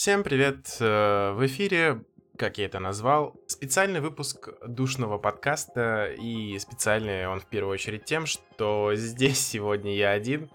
[0.00, 0.78] Всем привет!
[0.80, 2.02] э, В эфире,
[2.38, 6.14] как я это назвал, специальный выпуск душного подкаста.
[6.18, 10.48] И специальный он в первую очередь тем, что здесь сегодня я один.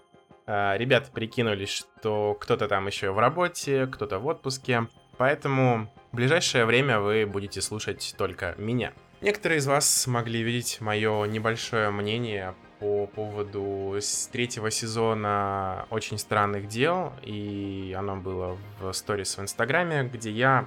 [0.46, 4.88] А, Ребята прикинулись, что кто-то там еще в работе, кто-то в отпуске.
[5.16, 8.94] Поэтому в ближайшее время вы будете слушать только меня.
[9.20, 13.98] Некоторые из вас могли видеть мое небольшое мнение по поводу
[14.32, 20.66] третьего сезона «Очень странных дел», и оно было в сторис в Инстаграме, где я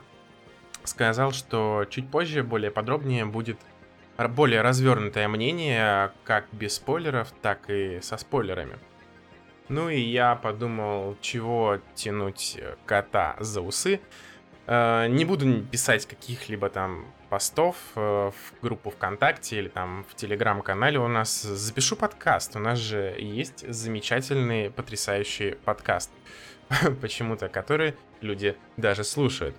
[0.84, 3.60] сказал, что чуть позже, более подробнее, будет
[4.30, 8.78] более развернутое мнение, как без спойлеров, так и со спойлерами.
[9.70, 14.02] Ну и я подумал, чего тянуть кота за усы.
[14.66, 21.00] Э, Не буду писать каких-либо там постов э, в группу ВКонтакте или там в Телеграм-канале
[21.00, 21.42] у нас.
[21.42, 22.56] Запишу подкаст.
[22.56, 26.12] У нас же есть замечательный, потрясающий подкаст.
[27.02, 29.56] Почему-то, который люди даже слушают.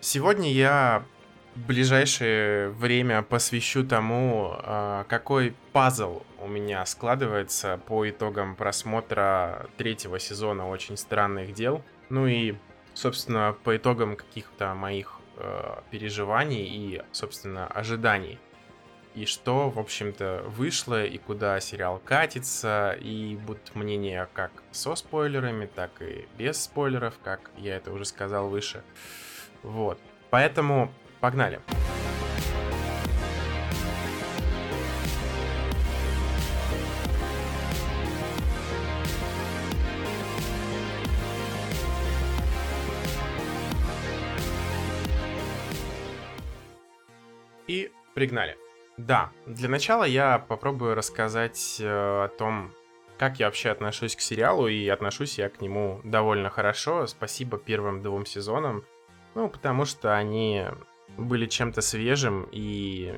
[0.00, 1.04] Сегодня я
[1.54, 10.68] ближайшее время посвящу тому, а, какой пазл у меня складывается по итогам просмотра третьего сезона
[10.68, 11.82] «Очень странных дел».
[12.08, 12.54] Ну и,
[12.94, 18.38] собственно, по итогам каких-то моих э, переживаний и, собственно, ожиданий.
[19.14, 25.66] И что, в общем-то, вышло, и куда сериал катится, и будут мнения как со спойлерами,
[25.66, 28.82] так и без спойлеров, как я это уже сказал выше.
[29.62, 29.98] Вот.
[30.30, 31.60] Поэтому погнали.
[31.68, 32.11] И
[48.14, 48.56] пригнали.
[48.96, 52.72] Да, для начала я попробую рассказать э, о том,
[53.18, 57.06] как я вообще отношусь к сериалу, и отношусь я к нему довольно хорошо.
[57.06, 58.84] Спасибо первым двум сезонам.
[59.34, 60.66] Ну, потому что они
[61.16, 63.14] были чем-то свежим и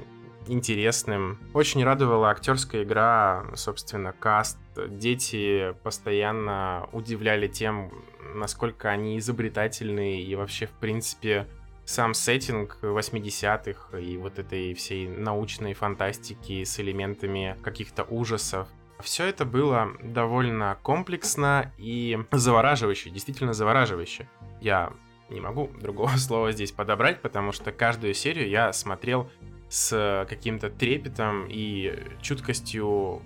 [0.47, 1.39] интересным.
[1.55, 4.58] Очень радовала актерская игра, собственно, каст.
[4.77, 7.90] Дети постоянно удивляли тем,
[8.35, 11.46] насколько они изобретательные и вообще, в принципе,
[11.84, 18.68] сам сеттинг 80-х и вот этой всей научной фантастики с элементами каких-то ужасов.
[19.00, 24.28] Все это было довольно комплексно и завораживающе, действительно завораживающе.
[24.61, 24.92] Я
[25.28, 29.30] не могу другого слова здесь подобрать, потому что каждую серию я смотрел
[29.68, 33.22] с каким-то трепетом и чуткостью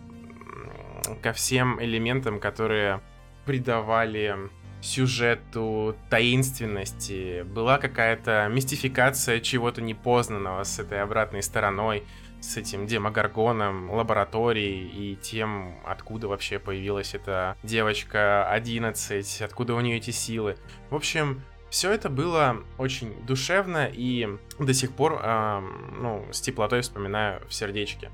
[1.22, 3.00] ко всем элементам, которые
[3.44, 4.36] придавали
[4.80, 7.42] сюжету таинственности.
[7.42, 12.04] Была какая-то мистификация чего-то непознанного с этой обратной стороной,
[12.40, 19.96] с этим демогоргоном, лабораторией и тем, откуда вообще появилась эта девочка 11, откуда у нее
[19.96, 20.56] эти силы.
[20.90, 24.28] В общем, все это было очень душевно и
[24.58, 28.10] до сих пор, эм, ну, с теплотой вспоминаю в сердечке.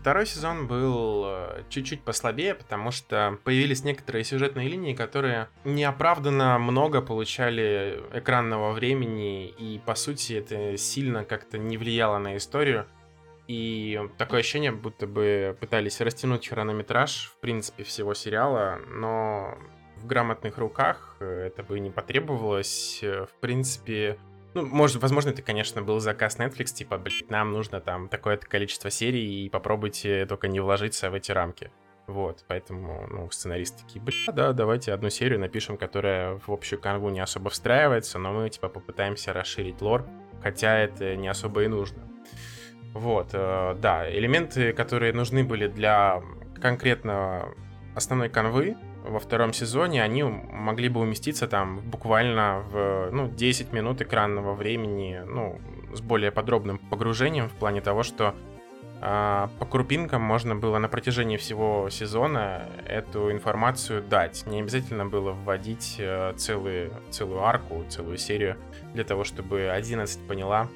[0.00, 7.02] Второй сезон был э, чуть-чуть послабее, потому что появились некоторые сюжетные линии, которые неоправданно много
[7.02, 12.86] получали экранного времени, и по сути это сильно как-то не влияло на историю.
[13.46, 19.58] И такое ощущение, будто бы пытались растянуть хронометраж, в принципе, всего сериала, но
[19.96, 23.00] в грамотных руках э, это бы не потребовалось.
[23.02, 24.16] Э, В принципе,
[24.54, 28.90] ну, может, возможно, это, конечно, был заказ Netflix, типа, блин, нам нужно там такое-то количество
[28.90, 31.70] серий, и попробуйте только не вложиться в эти рамки.
[32.06, 37.08] Вот, поэтому, ну, сценаристы такие, бля, да, давайте одну серию напишем, которая в общую канву
[37.10, 40.04] не особо встраивается, но мы, типа, попытаемся расширить лор,
[40.42, 42.02] хотя это не особо и нужно.
[42.92, 46.20] Вот, э, да, элементы, которые нужны были для
[46.60, 47.54] конкретно
[47.94, 54.00] основной канвы, во втором сезоне они могли бы уместиться там буквально в ну, 10 минут
[54.02, 55.60] экранного времени, ну,
[55.92, 58.34] с более подробным погружением в плане того, что
[59.02, 64.44] а, по крупинкам можно было на протяжении всего сезона эту информацию дать.
[64.46, 68.56] Не обязательно было вводить э, целые, целую арку, целую серию
[68.92, 70.68] для того, чтобы 11 поняла,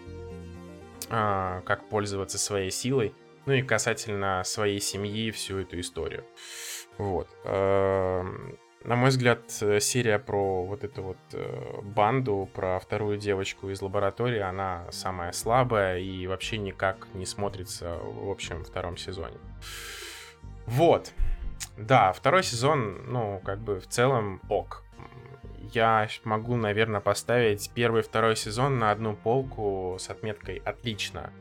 [1.11, 6.25] а, как пользоваться своей силой, ну и касательно своей семьи всю эту историю.
[6.99, 7.29] Вот.
[7.45, 13.71] Эм, На мой взгляд, э, серия про вот эту вот э, банду, про вторую девочку
[13.71, 19.39] из лаборатории, она самая слабая и вообще никак не смотрится в общем втором сезоне.
[20.67, 21.13] Вот.
[21.79, 24.83] Да, второй сезон, ну, как бы в целом ок.
[25.73, 31.33] Я могу, наверное, поставить первый и второй сезон на одну полку с отметкой «отлично».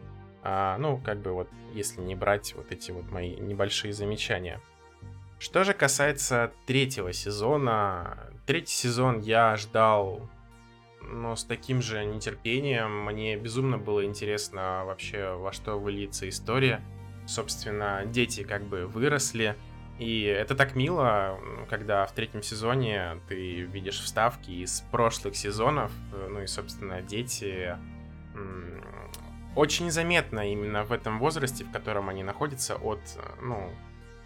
[0.44, 4.62] А, ну, как бы вот, если не брать вот эти вот мои небольшие замечания.
[5.44, 10.30] Что же касается третьего сезона, третий сезон я ждал
[11.02, 16.82] но с таким же нетерпением мне безумно было интересно вообще, во что выльется история.
[17.28, 19.58] Собственно, дети как бы выросли,
[20.00, 21.38] и это так мило,
[21.70, 25.92] когда в третьем сезоне ты видишь вставки из прошлых сезонов,
[26.30, 27.78] ну и, собственно, дети
[29.58, 33.02] очень заметно именно в этом возрасте, в котором они находятся, от,
[33.42, 33.74] ну,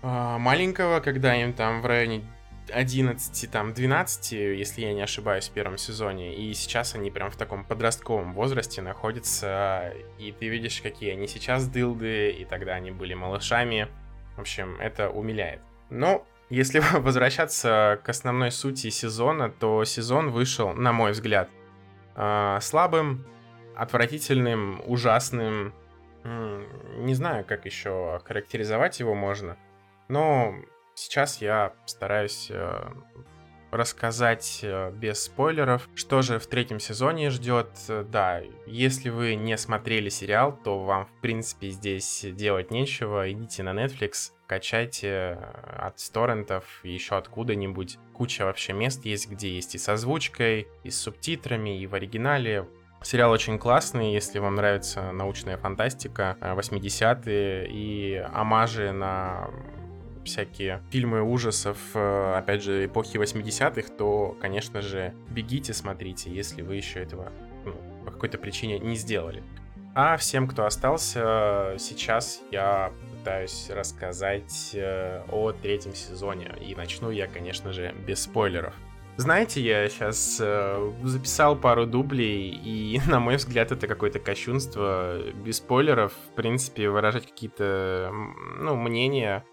[0.02, 2.24] маленького, когда им там в районе
[2.72, 6.36] 11, там, 12, если я не ошибаюсь, в первом сезоне.
[6.36, 9.94] И сейчас они прям в таком подростковом возрасте находятся.
[10.20, 13.88] И ты видишь, какие они сейчас дылды, и тогда они были малышами.
[14.36, 15.62] В общем, это умиляет.
[15.90, 21.50] Но если возвращаться к основной сути сезона, то сезон вышел, на мой взгляд,
[22.16, 23.26] а, слабым,
[23.76, 25.74] отвратительным, ужасным.
[26.24, 29.56] Не знаю, как еще характеризовать его можно.
[30.08, 30.56] Но
[30.96, 32.90] сейчас я стараюсь э,
[33.72, 37.70] рассказать э, без спойлеров, что же в третьем сезоне ждет.
[38.10, 43.32] Да, если вы не смотрели сериал, то вам, в принципе, здесь делать нечего.
[43.32, 45.34] Идите на Netflix, качайте э,
[45.78, 47.98] от торрентов, еще откуда-нибудь.
[48.14, 52.68] Куча вообще мест есть, где есть и с озвучкой, и с субтитрами, и в оригинале.
[53.04, 59.50] Сериал очень классный, если вам нравится научная фантастика, 80-е и амажи на
[60.28, 66.76] всякие фильмы ужасов, э, опять же, эпохи 80-х, то, конечно же, бегите, смотрите, если вы
[66.76, 67.32] еще этого
[67.66, 67.74] ну,
[68.06, 69.44] по какой-то причине не сделали.
[69.96, 76.54] А всем, кто остался, сейчас я пытаюсь рассказать э, о третьем сезоне.
[76.62, 78.76] И начну я, конечно же, без спойлеров.
[79.18, 85.20] Знаете, я сейчас э, записал пару дублей, и, на мой взгляд, это какое-то кощунство.
[85.44, 88.12] Без спойлеров, в принципе, выражать какие-то,
[88.60, 89.44] ну, мнения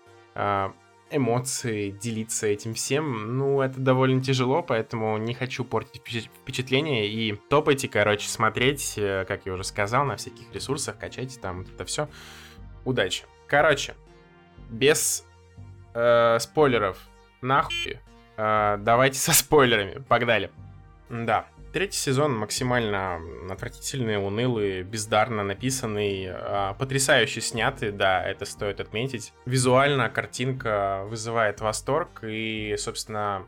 [1.10, 6.02] эмоции, делиться этим всем, ну, это довольно тяжело, поэтому не хочу портить
[6.42, 11.62] впечатление и топайте, короче, смотреть, э, как я уже сказал, на всяких ресурсах, качайте там
[11.62, 12.08] это все.
[12.84, 13.25] Удачи.
[13.46, 13.94] Короче,
[14.70, 15.25] без
[15.94, 16.98] э, спойлеров,
[17.40, 18.00] нахуй,
[18.36, 20.50] э, давайте со спойлерами, погнали.
[21.10, 29.32] Да, Третий сезон максимально отвратительный, унылый, бездарно написанный, а, потрясающе снятый, да, это стоит отметить.
[29.44, 33.46] Визуально картинка вызывает восторг, и, собственно,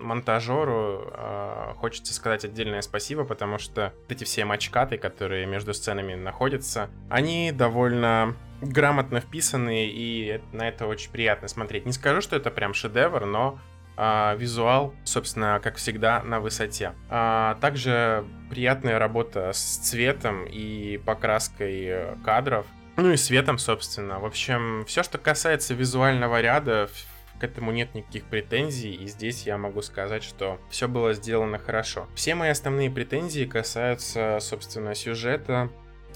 [0.00, 6.88] монтажеру э, хочется сказать отдельное спасибо, потому что эти все мачкаты, которые между сценами находятся,
[7.10, 11.84] они довольно грамотно вписаны, и на это очень приятно смотреть.
[11.84, 13.58] Не скажу, что это прям шедевр, но а,
[13.96, 16.92] визуал, собственно, как всегда, на высоте.
[17.08, 22.66] А, также приятная работа с цветом и покраской кадров.
[22.96, 24.18] Ну и светом, собственно.
[24.18, 26.88] В общем, все, что касается визуального ряда,
[27.38, 32.08] к этому нет никаких претензий, и здесь я могу сказать, что все было сделано хорошо.
[32.14, 35.70] Все мои основные претензии касаются, собственно, сюжета,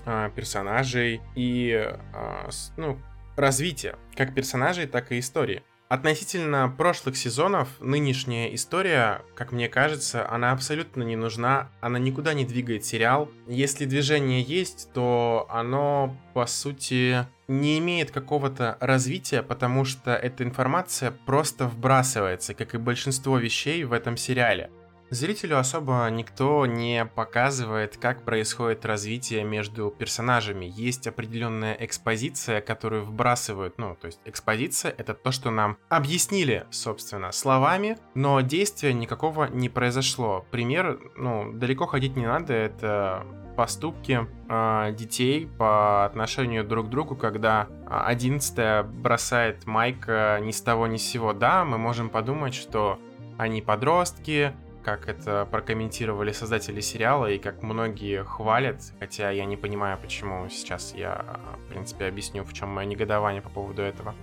[0.07, 2.99] а, персонажей и, а, ну,
[3.37, 5.63] развития как персонажей, так и истории.
[5.91, 12.45] Относительно прошлых сезонов, нынешняя история, как мне кажется, она абсолютно не нужна, она никуда не
[12.45, 13.29] двигает сериал.
[13.49, 21.11] Если движение есть, то оно, по сути, не имеет какого-то развития, потому что эта информация
[21.11, 24.71] просто вбрасывается, как и большинство вещей в этом сериале.
[25.11, 30.67] Зрителю особо никто не показывает, как происходит развитие между персонажами.
[30.73, 33.77] Есть определенная экспозиция, которую вбрасывают.
[33.77, 39.69] Ну, то есть экспозиция это то, что нам объяснили, собственно, словами, но действия никакого не
[39.69, 40.47] произошло.
[40.53, 43.27] Пример, ну, далеко ходить не надо, это
[43.57, 50.87] поступки э, детей по отношению друг к другу, когда 11 бросает Майка ни с того
[50.87, 51.33] ни с сего.
[51.33, 53.01] Да, мы можем подумать, что
[53.39, 59.99] они подростки, как это прокомментировали создатели сериала и как многие хвалят, хотя я не понимаю,
[59.99, 64.15] почему сейчас я, в принципе, объясню, в чем мое негодование по поводу этого.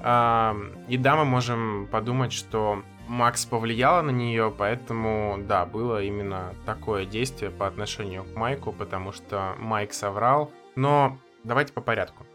[0.00, 7.06] И да, мы можем подумать, что Макс повлияла на нее, поэтому, да, было именно такое
[7.06, 10.50] действие по отношению к Майку, потому что Майк соврал.
[10.74, 12.26] Но давайте по порядку.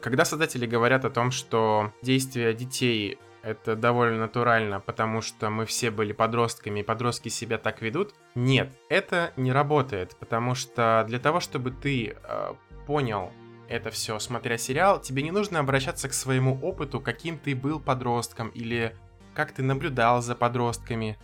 [0.00, 5.90] Когда создатели говорят о том, что действия детей это довольно натурально, потому что мы все
[5.90, 8.14] были подростками, и подростки себя так ведут.
[8.34, 12.54] Нет, это не работает, потому что для того, чтобы ты э,
[12.86, 13.32] понял
[13.68, 18.48] это все, смотря сериал, тебе не нужно обращаться к своему опыту, каким ты был подростком
[18.48, 18.96] или
[19.34, 21.16] как ты наблюдал за подростками.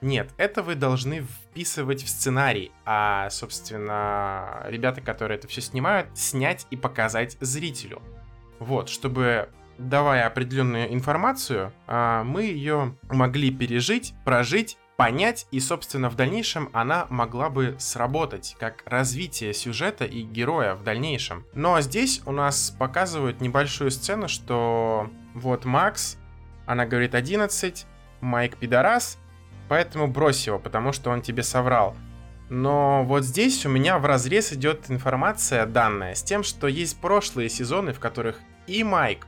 [0.00, 6.66] Нет, это вы должны вписывать в сценарий, а, собственно, ребята, которые это все снимают, снять
[6.70, 8.02] и показать зрителю.
[8.58, 9.48] Вот, чтобы
[9.88, 17.06] давая определенную информацию, а, мы ее могли пережить, прожить, понять, и, собственно, в дальнейшем она
[17.10, 21.44] могла бы сработать как развитие сюжета и героя в дальнейшем.
[21.54, 26.18] Но здесь у нас показывают небольшую сцену, что вот Макс,
[26.66, 27.86] она говорит 11,
[28.20, 29.18] Майк пидорас,
[29.68, 31.96] поэтому брось его, потому что он тебе соврал.
[32.48, 37.48] Но вот здесь у меня в разрез идет информация данная с тем, что есть прошлые
[37.48, 39.26] сезоны, в которых и Майк,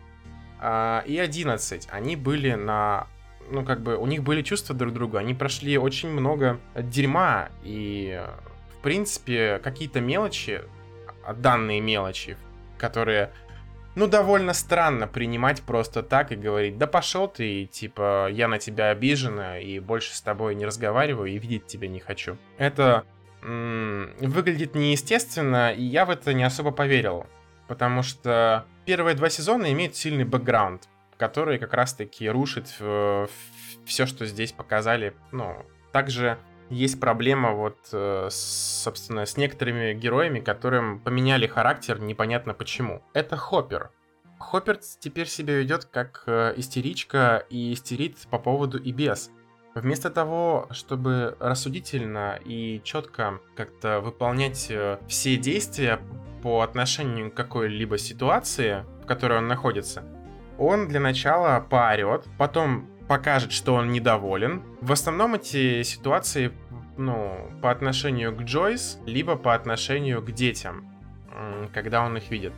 [1.06, 3.06] и 11, они были на...
[3.50, 7.50] Ну, как бы, у них были чувства друг к другу, они прошли очень много дерьма,
[7.62, 8.22] и,
[8.78, 10.62] в принципе, какие-то мелочи,
[11.36, 12.38] данные мелочи,
[12.78, 13.30] которые
[13.96, 18.58] ну, довольно странно принимать просто так и говорить, да пошел ты, и, типа, я на
[18.58, 22.36] тебя обижена, и больше с тобой не разговариваю, и видеть тебя не хочу.
[22.58, 23.04] Это
[23.42, 27.26] м- выглядит неестественно, и я в это не особо поверил.
[27.68, 33.26] Потому что первые два сезона имеют сильный бэкграунд, который как раз-таки рушит э,
[33.84, 35.14] все, что здесь показали.
[35.32, 36.38] Ну, также
[36.70, 43.02] есть проблема вот, э, собственно, с некоторыми героями, которым поменяли характер непонятно почему.
[43.12, 43.90] Это Хоппер.
[44.38, 49.30] Хоппер теперь себя ведет как э, истеричка и истерит по поводу и без.
[49.74, 54.72] Вместо того, чтобы рассудительно и четко как-то выполнять
[55.08, 55.98] все действия
[56.44, 60.02] по отношению к какой-либо ситуации, в которой он находится,
[60.58, 64.62] он для начала поорет, потом покажет, что он недоволен.
[64.82, 66.52] В основном эти ситуации,
[66.98, 70.86] ну, по отношению к Джойс, либо по отношению к детям,
[71.72, 72.52] когда он их видит.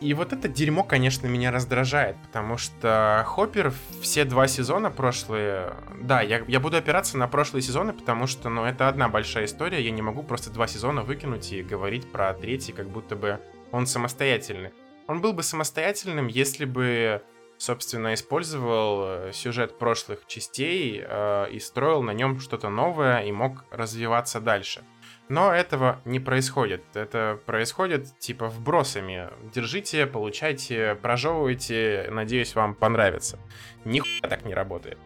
[0.00, 5.74] И вот это дерьмо, конечно, меня раздражает, потому что Хоппер все два сезона прошлые...
[6.00, 9.82] Да, я, я буду опираться на прошлые сезоны, потому что, ну, это одна большая история,
[9.82, 13.40] я не могу просто два сезона выкинуть и говорить про третий, как будто бы
[13.72, 14.70] он самостоятельный.
[15.08, 17.22] Он был бы самостоятельным, если бы
[17.58, 24.40] собственно, использовал сюжет прошлых частей э, и строил на нем что-то новое и мог развиваться
[24.40, 24.84] дальше.
[25.28, 26.82] Но этого не происходит.
[26.94, 29.28] Это происходит типа вбросами.
[29.52, 33.38] Держите, получайте, прожевывайте, надеюсь, вам понравится.
[33.84, 34.98] Нихуя так не работает.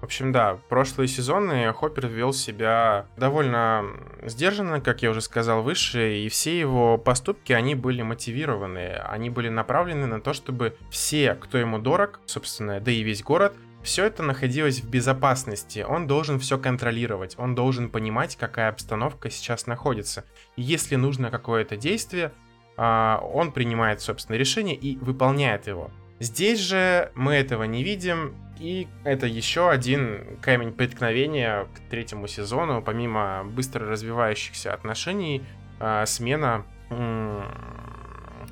[0.00, 3.84] В общем, да, прошлые сезоны Хоппер вел себя довольно
[4.22, 9.50] сдержанно, как я уже сказал выше, и все его поступки, они были мотивированы, они были
[9.50, 14.22] направлены на то, чтобы все, кто ему дорог, собственно, да и весь город, все это
[14.22, 20.24] находилось в безопасности, он должен все контролировать, он должен понимать, какая обстановка сейчас находится.
[20.56, 22.32] И если нужно какое-то действие,
[22.76, 25.90] а, он принимает, собственно, решение и выполняет его.
[26.18, 32.82] Здесь же мы этого не видим, и это еще один камень преткновения к третьему сезону,
[32.82, 35.42] помимо быстро развивающихся отношений,
[35.78, 36.66] э, смена...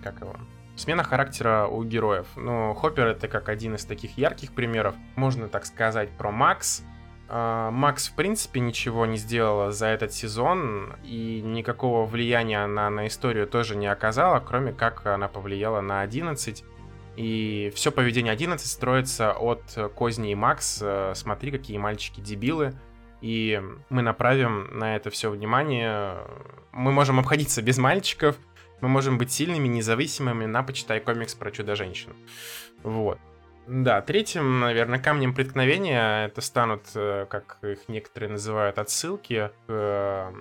[0.02, 0.36] Как его?
[0.78, 2.28] Смена характера у героев.
[2.36, 4.94] Ну, Хоппер это как один из таких ярких примеров.
[5.16, 6.84] Можно так сказать про Макс.
[7.28, 13.08] А, Макс, в принципе, ничего не сделала за этот сезон, и никакого влияния она на
[13.08, 16.64] историю тоже не оказала, кроме как она повлияла на 11.
[17.16, 19.62] И все поведение 11 строится от
[19.96, 20.80] Козни и Макс.
[21.14, 22.72] Смотри, какие мальчики дебилы.
[23.20, 26.18] И мы направим на это все внимание.
[26.70, 28.36] Мы можем обходиться без мальчиков.
[28.80, 32.14] Мы можем быть сильными, независимыми на почитай комикс про чудо-женщину.
[32.82, 33.18] Вот.
[33.66, 40.32] Да, третьим, наверное, камнем преткновения это станут, э, как их некоторые называют, отсылки к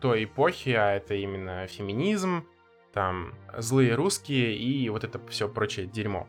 [0.00, 2.44] той эпохи, а это именно феминизм,
[2.92, 6.28] там злые русские и вот это все прочее дерьмо.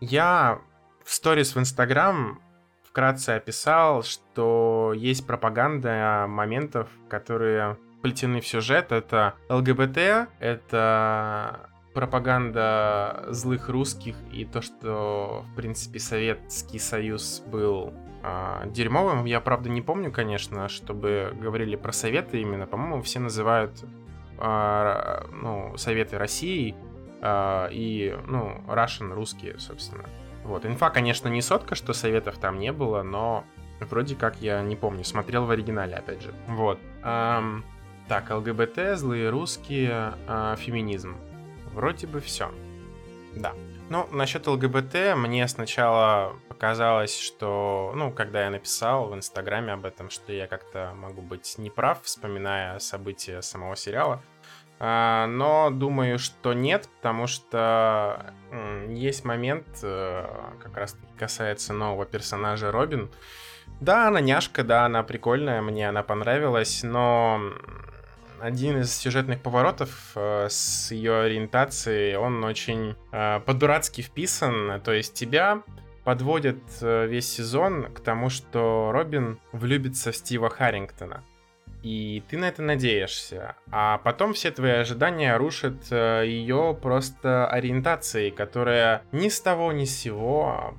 [0.00, 0.60] Я
[1.04, 2.40] в сторис в Инстаграм
[2.82, 8.92] вкратце описал, что есть пропаганда моментов, которые плетены в сюжет.
[8.92, 18.64] Это ЛГБТ, это пропаганда злых русских и то, что, в принципе, Советский Союз был э,
[18.66, 19.24] дерьмовым.
[19.24, 22.66] Я, правда, не помню, конечно, чтобы говорили про Советы именно.
[22.66, 23.82] По-моему, все называют
[24.38, 26.74] а, ну, Советы России
[27.20, 30.04] а, и, ну, Russian русские, собственно.
[30.44, 33.44] Вот, инфа, конечно, не сотка, что советов там не было, но
[33.80, 36.34] вроде как я не помню, смотрел в оригинале, опять же.
[36.46, 36.78] Вот.
[37.02, 37.64] Эм,
[38.08, 41.16] так, ЛГБТ, злые русские, э, феминизм.
[41.72, 42.50] Вроде бы все.
[43.34, 43.52] Да.
[43.90, 50.10] Ну, насчет ЛГБТ мне сначала показалось, что, ну, когда я написал в Инстаграме об этом,
[50.10, 54.22] что я как-то могу быть неправ, вспоминая события самого сериала.
[54.78, 58.34] А, но думаю, что нет, потому что
[58.88, 60.26] есть момент, э,
[60.62, 63.10] как раз касается нового персонажа Робин.
[63.80, 67.40] Да, она няшка, да, она прикольная, мне она понравилась, но
[68.40, 74.80] один из сюжетных поворотов э, с ее ориентацией, он очень э, по-дурацки вписан.
[74.82, 75.62] То есть тебя
[76.04, 81.24] подводят э, весь сезон к тому, что Робин влюбится в Стива Харрингтона.
[81.82, 83.56] И ты на это надеешься.
[83.70, 89.84] А потом все твои ожидания рушат э, ее просто ориентацией, которая ни с того ни
[89.84, 90.76] с сего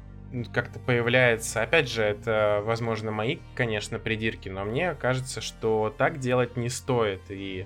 [0.53, 1.62] как-то появляется.
[1.62, 7.22] Опять же, это, возможно, мои, конечно, придирки, но мне кажется, что так делать не стоит.
[7.29, 7.65] И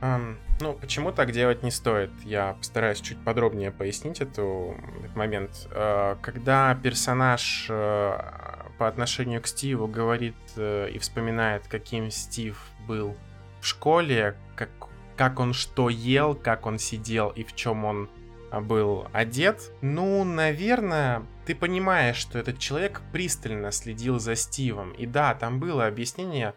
[0.00, 2.10] эм, ну, почему так делать не стоит?
[2.24, 5.68] Я постараюсь чуть подробнее пояснить эту, этот момент.
[5.70, 8.18] Э, когда персонаж э,
[8.78, 13.16] по отношению к Стиву говорит э, и вспоминает, каким Стив был
[13.60, 14.70] в школе, как,
[15.16, 18.10] как он что ел, как он сидел и в чем он
[18.62, 24.92] был одет, ну, наверное, ты понимаешь, что этот человек пристально следил за Стивом.
[24.92, 26.54] И да, там было объяснение,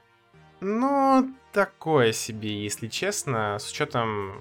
[0.59, 4.39] но такое себе, если честно, с учетом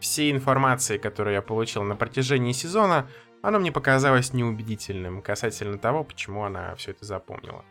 [0.00, 3.08] всей информации, которую я получил на протяжении сезона,
[3.40, 7.64] оно мне показалось неубедительным касательно того, почему она все это запомнила.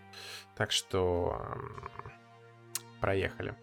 [0.55, 1.39] Так что
[2.99, 3.53] проехали.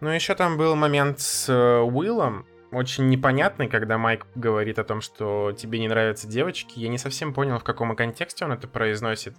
[0.00, 5.00] Ну, еще там был момент с э, Уиллом, очень непонятный, когда Майк говорит о том,
[5.00, 6.78] что тебе не нравятся девочки.
[6.78, 9.36] Я не совсем понял, в каком контексте он это произносит.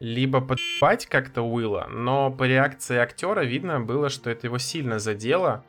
[0.00, 5.64] Либо подпать как-то Уилла, но по реакции актера видно было, что это его сильно задело.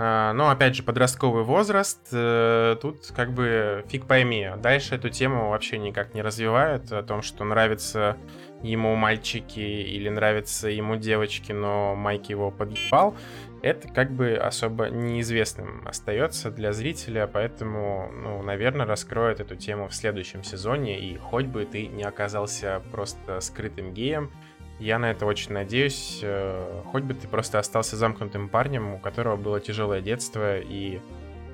[0.00, 4.48] А, но опять же, подростковый возраст, э, тут как бы фиг пойми.
[4.58, 8.16] Дальше эту тему вообще никак не развивают, о том, что нравятся
[8.62, 13.16] ему мальчики или нравятся ему девочки, но Майк его подъебал
[13.62, 19.94] это как бы особо неизвестным остается для зрителя, поэтому, ну, наверное, раскроет эту тему в
[19.94, 24.30] следующем сезоне, и хоть бы ты не оказался просто скрытым геем,
[24.78, 29.36] я на это очень надеюсь, э, хоть бы ты просто остался замкнутым парнем, у которого
[29.36, 31.00] было тяжелое детство, и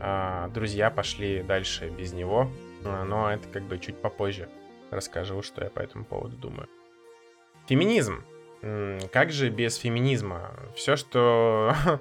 [0.01, 2.51] э, друзья пошли дальше без него,
[2.85, 4.49] э, но это как бы чуть попозже
[4.91, 6.69] расскажу, что я по этому поводу думаю.
[7.67, 8.25] Феминизм.
[9.13, 10.53] Как же без феминизма?
[10.75, 11.75] Все, что...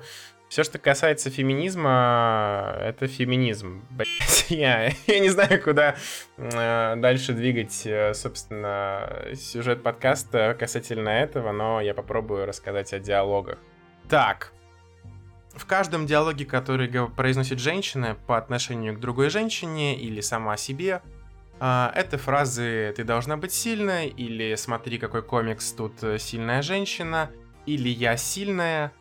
[0.50, 3.84] Все, что касается феминизма, это феминизм.
[3.89, 5.96] Блять, я, я не знаю, куда
[6.38, 13.58] э, дальше двигать, э, собственно, сюжет подкаста касательно этого, но я попробую рассказать о диалогах.
[14.08, 14.54] Так,
[15.56, 21.02] в каждом диалоге, который произносит женщина по отношению к другой женщине или сама себе,
[21.60, 27.32] а, это фразы «ты должна быть сильной» или «смотри, какой комикс, тут э, сильная женщина»
[27.66, 28.92] или «я сильная»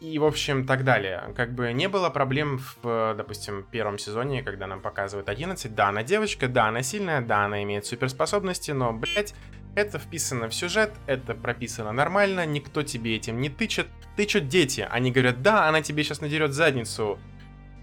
[0.00, 1.32] и, в общем, так далее.
[1.34, 5.74] Как бы не было проблем в, допустим, первом сезоне, когда нам показывают 11.
[5.74, 9.34] Да, она девочка, да, она сильная, да, она имеет суперспособности, но, блять,
[9.74, 13.86] это вписано в сюжет, это прописано нормально, никто тебе этим не тычет.
[14.16, 17.18] Тычут дети, они говорят, да, она тебе сейчас надерет задницу.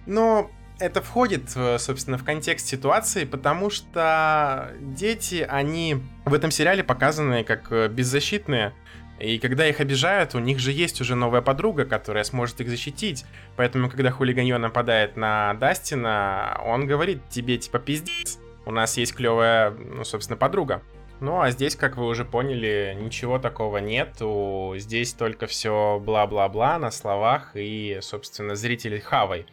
[0.05, 7.43] Но это входит, собственно, в контекст ситуации, потому что дети, они в этом сериале показаны
[7.43, 8.73] как э, беззащитные,
[9.19, 13.25] и когда их обижают, у них же есть уже новая подруга, которая сможет их защитить.
[13.55, 19.71] Поэтому, когда хулиганье нападает на Дастина, он говорит тебе, типа, пиздец, у нас есть клевая,
[19.71, 20.81] ну, собственно, подруга.
[21.19, 24.73] Ну, а здесь, как вы уже поняли, ничего такого нету.
[24.77, 29.45] Здесь только все бла-бла-бла на словах и, собственно, зрители хавай.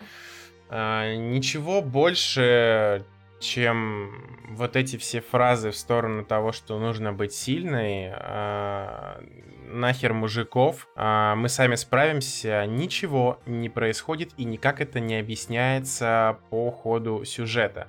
[0.70, 3.04] А, ничего больше,
[3.40, 9.20] чем вот эти все фразы в сторону того, что нужно быть сильной, а,
[9.66, 16.70] нахер мужиков, а, мы сами справимся, ничего не происходит и никак это не объясняется по
[16.70, 17.88] ходу сюжета.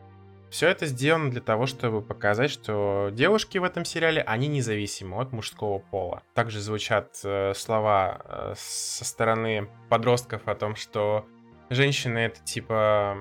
[0.49, 5.31] Все это сделано для того, чтобы показать, что девушки в этом сериале, они независимы от
[5.31, 6.23] мужского пола.
[6.33, 11.25] Также звучат э, слова э, со стороны подростков о том, что
[11.71, 13.17] женщины это типа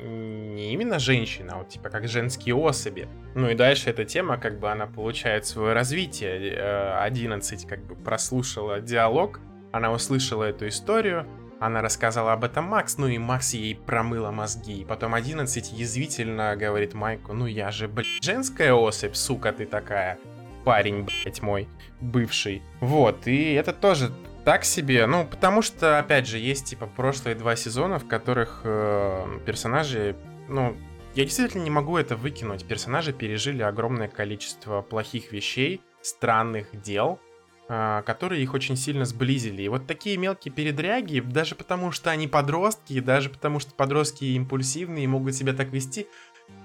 [0.00, 3.08] не именно женщина, а вот типа как женские особи.
[3.34, 6.96] Ну и дальше эта тема, как бы она получает свое развитие.
[7.00, 9.40] 11 э, как бы прослушала диалог,
[9.72, 11.26] она услышала эту историю,
[11.60, 14.82] она рассказала об этом Макс, ну и Макс ей промыла мозги.
[14.82, 20.18] И потом 11 язвительно говорит Майку, ну я же, блядь, женская особь, сука ты такая.
[20.64, 21.68] Парень, блядь, мой,
[22.00, 22.62] бывший.
[22.80, 24.12] Вот, и это тоже
[24.48, 25.04] так себе.
[25.04, 30.16] Ну, потому что, опять же, есть, типа, прошлые два сезона, в которых э, персонажи,
[30.48, 30.74] ну,
[31.14, 32.64] я действительно не могу это выкинуть.
[32.64, 37.20] Персонажи пережили огромное количество плохих вещей, странных дел,
[37.68, 39.64] э, которые их очень сильно сблизили.
[39.64, 45.04] И вот такие мелкие передряги, даже потому что они подростки, даже потому что подростки импульсивные
[45.04, 46.06] и могут себя так вести,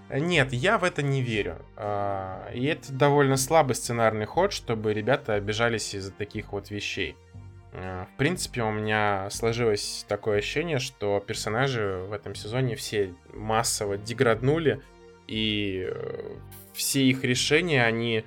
[0.10, 1.58] нет, я в это не верю.
[1.76, 7.18] А, и это довольно слабый сценарный ход, чтобы ребята обижались из-за таких вот вещей.
[7.74, 13.98] Э, в принципе, у меня сложилось такое ощущение, что персонажи в этом сезоне все массово
[13.98, 14.82] деграднули,
[15.28, 16.36] и э,
[16.74, 18.26] все их решения, они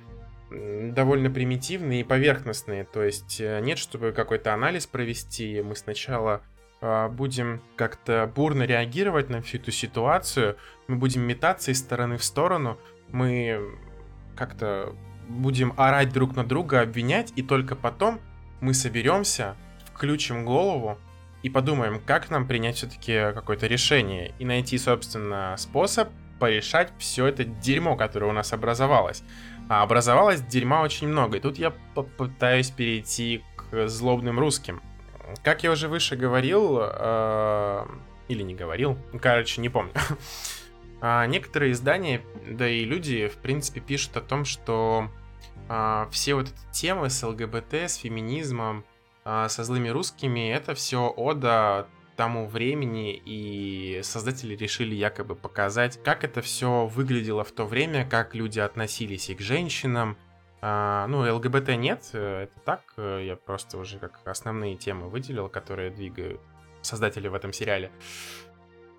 [0.49, 2.85] довольно примитивные и поверхностные.
[2.85, 5.61] То есть э, нет, чтобы какой-то анализ провести.
[5.61, 6.41] Мы сначала
[6.79, 10.57] будем как-то бурно реагировать на всю эту ситуацию.
[10.87, 12.77] Мы будем метаться из стороны в сторону.
[13.09, 13.59] Мы
[14.35, 14.95] как-то
[15.27, 17.33] будем орать друг на друга, обвинять.
[17.35, 18.21] И только потом
[18.61, 19.55] мы соберемся,
[19.93, 20.97] включим голову
[21.43, 24.33] и подумаем, как нам принять все-таки какое-то решение.
[24.39, 29.23] И найти, собственно, способ порешать все это дерьмо, которое у нас образовалось.
[29.69, 31.37] А образовалось дерьма очень много.
[31.37, 34.81] И тут я попытаюсь перейти к злобным русским.
[35.43, 37.85] Как я уже выше говорил, э,
[38.29, 39.91] или не говорил, короче, не помню.
[41.01, 45.09] а некоторые издания, да и люди, в принципе, пишут о том, что
[45.69, 48.85] э, все вот эти темы с ЛГБТ, с феминизмом,
[49.25, 56.23] э, со злыми русскими, это все ода тому времени, и создатели решили якобы показать, как
[56.23, 60.17] это все выглядело в то время, как люди относились и к женщинам.
[60.59, 65.47] А, ну, ЛГБТ нет, э, это так, э, я просто уже как основные темы выделил,
[65.47, 66.41] которые двигают
[66.81, 67.91] создатели в этом сериале.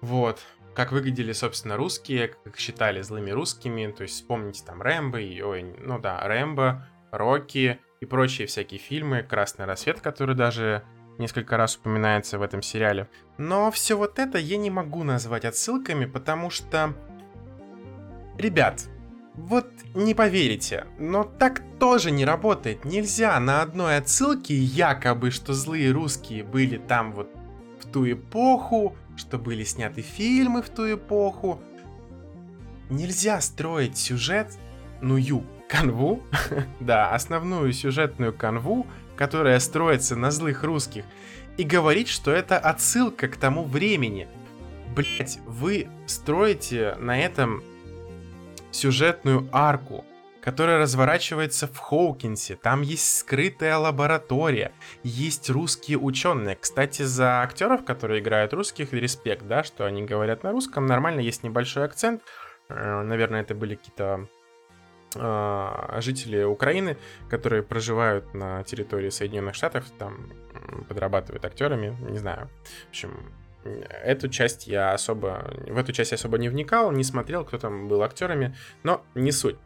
[0.01, 0.38] Вот.
[0.79, 5.75] Как выглядели, собственно, русские, как считали злыми русскими, то есть вспомните там Рэмбо, и, ой,
[5.81, 10.85] ну да, Рэмбо, Рокки и прочие всякие фильмы, Красный рассвет, который даже
[11.19, 13.09] несколько раз упоминается в этом сериале.
[13.38, 16.95] Но все вот это я не могу назвать отсылками, потому что...
[18.38, 18.85] Ребят,
[19.35, 22.85] вот не поверите, но так тоже не работает.
[22.85, 27.29] Нельзя на одной отсылке якобы, что злые русские были там вот
[27.81, 31.61] в ту эпоху, что были сняты фильмы в ту эпоху.
[32.88, 34.57] Нельзя строить сюжет,
[35.02, 36.22] ну ю, канву,
[36.81, 38.87] да, основную сюжетную канву
[39.18, 41.04] которая строится на злых русских,
[41.57, 44.28] и говорить, что это отсылка к тому времени.
[44.94, 47.64] Блять, вы строите на этом
[48.70, 50.04] сюжетную арку,
[50.48, 52.56] которая разворачивается в Хоукинсе.
[52.56, 56.56] Там есть скрытая лаборатория, есть русские ученые.
[56.56, 60.87] Кстати, за актеров, которые играют русских, респект, да, что они говорят на русском.
[60.87, 62.22] Нормально, есть небольшой акцент.
[62.70, 64.26] Э, наверное, это были какие-то
[65.16, 66.96] а, жители Украины,
[67.28, 70.32] которые проживают на территории Соединенных Штатов, там
[70.88, 72.48] подрабатывают актерами, не знаю.
[72.87, 73.32] В общем,
[74.02, 77.87] эту часть я особо, в эту часть я особо не вникал, не смотрел, кто там
[77.87, 79.58] был актерами, но не суть.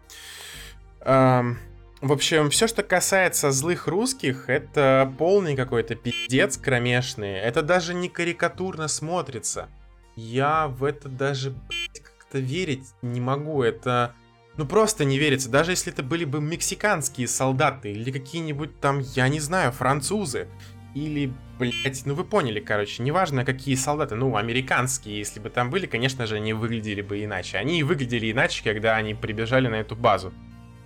[1.05, 7.35] В общем, все, что касается злых русских, это полный какой-то пиздец кромешный.
[7.35, 9.69] Это даже не карикатурно смотрится.
[10.17, 11.55] Я в это даже
[12.03, 13.63] как-то верить не могу.
[13.63, 14.15] Это
[14.57, 19.29] ну просто не верится, даже если это были бы мексиканские солдаты или какие-нибудь там, я
[19.29, 20.49] не знаю, французы.
[20.95, 25.87] Или, блять, ну вы поняли, короче, неважно какие солдаты, ну американские, если бы там были,
[25.87, 27.57] конечно же, они выглядели бы иначе.
[27.57, 30.35] Они и выглядели иначе, когда они прибежали на эту базу.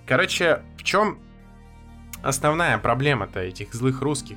[0.06, 1.18] Короче, в чем
[2.22, 4.36] основная проблема-то этих злых русских?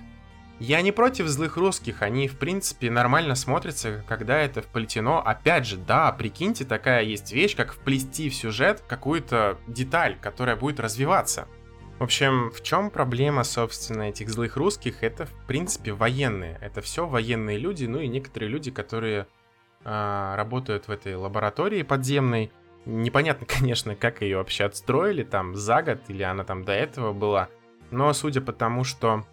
[0.59, 5.21] Я не против злых русских, они в принципе нормально смотрятся, когда это вплетено.
[5.25, 10.81] Опять же, да, прикиньте, такая есть вещь, как вплести в сюжет какую-то деталь, которая будет
[10.81, 11.47] развиваться.
[11.97, 15.03] В общем, в чем проблема, собственно, этих злых русских?
[15.03, 16.57] Это, в принципе, военные.
[16.61, 19.27] Это все военные люди, ну и некоторые люди, которые
[19.85, 22.51] э, работают в этой лаборатории подземной.
[22.85, 27.49] Непонятно, конечно, как ее вообще отстроили, там, за год, или она там до этого была.
[27.91, 29.25] Но судя по тому, что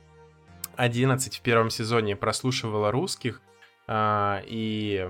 [0.76, 3.40] 11 в первом сезоне прослушивала русских,
[3.88, 5.09] Uh, и,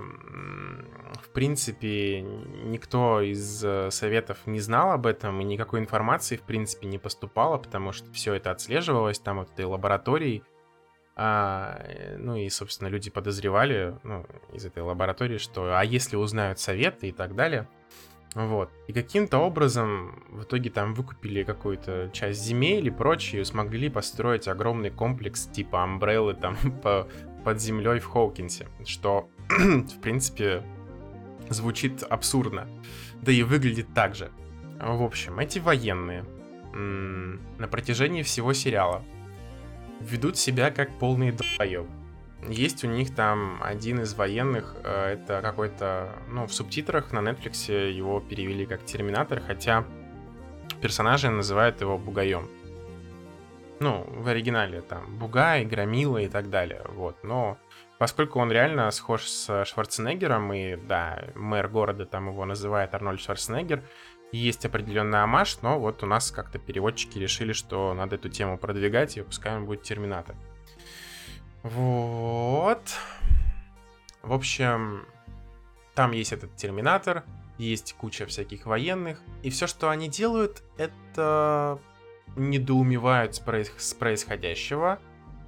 [1.22, 6.86] в принципе, никто из э, советов не знал об этом, и никакой информации, в принципе,
[6.86, 10.42] не поступало, потому что все это отслеживалось там вот этой лабораторией.
[11.16, 17.08] Uh, ну и, собственно, люди подозревали ну, из этой лаборатории, что а если узнают советы
[17.08, 17.66] и так далее.
[18.36, 18.70] Вот.
[18.86, 24.90] И каким-то образом в итоге там выкупили какую-то часть земель и прочее, смогли построить огромный
[24.90, 27.08] комплекс типа Амбреллы там по,
[27.44, 30.62] под землей в Хоукинсе, что, в принципе,
[31.48, 32.68] звучит абсурдно.
[33.22, 34.30] Да и выглядит так же.
[34.78, 36.26] В общем, эти военные
[36.74, 39.02] на протяжении всего сериала
[40.00, 41.88] ведут себя как полные долбоебы.
[42.48, 47.90] Есть у них там один из военных, э, это какой-то, ну, в субтитрах на Netflix
[47.90, 49.84] его перевели как Терминатор, хотя
[50.80, 52.48] персонажи называют его Бугаем.
[53.80, 57.16] Ну, в оригинале там Бугай, Громила и так далее, вот.
[57.22, 57.58] Но
[57.98, 63.82] поскольку он реально схож с Шварценеггером, и, да, мэр города там его называет Арнольд Шварценеггер,
[64.32, 69.16] есть определенный амаш, но вот у нас как-то переводчики решили, что надо эту тему продвигать,
[69.16, 70.36] и пускай он будет Терминатор.
[71.62, 72.82] Вот.
[74.22, 75.06] В общем,
[75.94, 77.24] там есть этот терминатор,
[77.58, 81.78] есть куча всяких военных, и все, что они делают, это
[82.36, 84.98] недоумевают с, проис- с происходящего.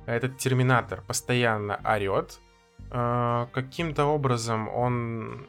[0.06, 2.40] Этот терминатор постоянно орет.
[2.90, 5.46] Э, каким-то образом он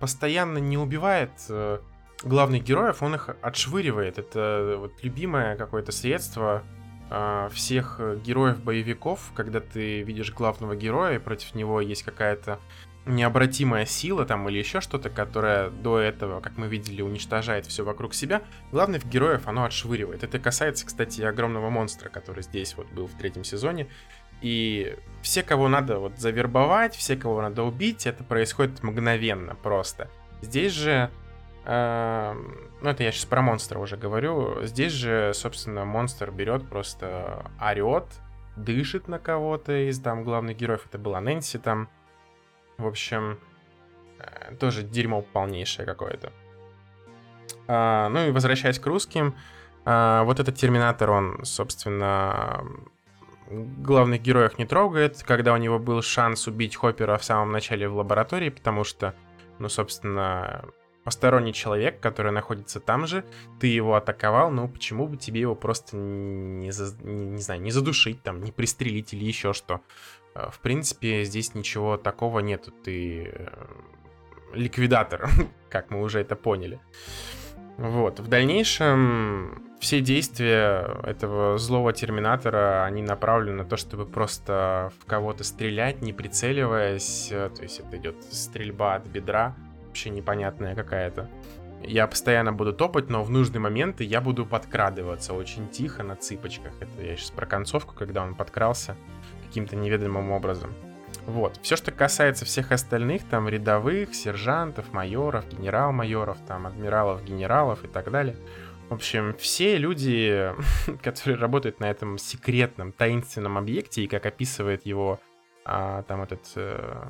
[0.00, 1.80] постоянно не убивает э,
[2.22, 4.18] главных героев, он их отшвыривает.
[4.18, 6.64] Это вот любимое какое-то средство
[7.10, 12.58] э, всех героев-боевиков, когда ты видишь главного героя, и против него есть какая-то
[13.06, 18.14] необратимая сила там или еще что-то, которая до этого, как мы видели, уничтожает все вокруг
[18.14, 18.42] себя,
[18.72, 20.24] главных героев оно отшвыривает.
[20.24, 23.86] Это касается, кстати, огромного монстра, который здесь вот был в третьем сезоне.
[24.42, 30.10] И все, кого надо вот завербовать, все, кого надо убить, это происходит мгновенно просто.
[30.42, 31.25] Здесь же, э,
[31.66, 38.06] ну это я сейчас про монстра уже говорю, здесь же, собственно, монстр берет просто орет,
[38.56, 41.88] дышит на кого-то из там главных героев, это была Нэнси там,
[42.78, 43.38] в общем,
[44.18, 46.32] э, тоже дерьмо полнейшее какое-то.
[47.68, 49.34] А, ну и возвращаясь к русским,
[49.84, 52.64] а, вот этот Терминатор, он, собственно,
[53.48, 57.96] главных героев не трогает, когда у него был шанс убить Хоппера в самом начале в
[57.96, 59.14] лаборатории, потому что,
[59.58, 60.64] ну, собственно,
[61.06, 63.24] посторонний человек, который находится там же,
[63.60, 67.70] ты его атаковал, ну почему бы тебе его просто не, за, не, не знаю, не
[67.70, 69.82] задушить, там, не пристрелить или еще что.
[70.34, 72.72] Э, в принципе, здесь ничего такого нету.
[72.72, 73.48] Ты э,
[74.52, 75.30] ликвидатор,
[75.70, 76.80] как мы уже это поняли.
[77.78, 78.18] Вот.
[78.18, 85.44] В дальнейшем все действия этого злого терминатора, они направлены на то, чтобы просто в кого-то
[85.44, 87.28] стрелять, не прицеливаясь.
[87.28, 89.54] То есть это идет стрельба от бедра,
[89.96, 91.30] вообще непонятная какая-то.
[91.82, 96.72] Я постоянно буду топать, но в нужные моменты я буду подкрадываться очень тихо на цыпочках.
[96.80, 98.94] Это я сейчас про концовку, когда он подкрался
[99.46, 100.74] каким-то неведомым образом.
[101.26, 101.58] Вот.
[101.62, 108.10] Все, что касается всех остальных, там, рядовых, сержантов, майоров, генерал-майоров, там, адмиралов, генералов и так
[108.10, 108.36] далее.
[108.90, 110.52] В общем, все люди,
[111.02, 115.20] которые работают на этом секретном, таинственном объекте, и как описывает его
[115.68, 117.08] а, там этот э,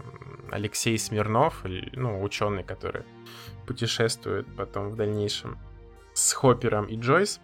[0.50, 3.02] Алексей Смирнов, ну, ученый, который
[3.66, 5.58] путешествует потом в дальнейшем
[6.14, 7.38] с Хоппером и Джойс,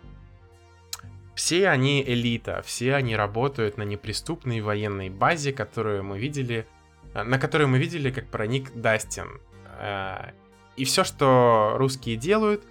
[1.34, 6.66] все они элита, все они работают на неприступной военной базе, которую мы видели,
[7.12, 9.38] э, на которую мы видели, как проник Дастин.
[9.78, 10.30] Э,
[10.76, 12.64] и все, что русские делают,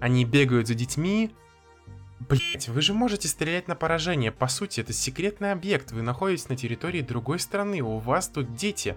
[0.00, 1.30] они бегают за детьми.
[2.20, 4.32] Блять, вы же можете стрелять на поражение.
[4.32, 5.92] По сути, это секретный объект.
[5.92, 7.80] Вы находитесь на территории другой страны.
[7.82, 8.96] У вас тут дети.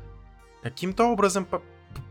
[0.64, 1.48] Каким-то образом...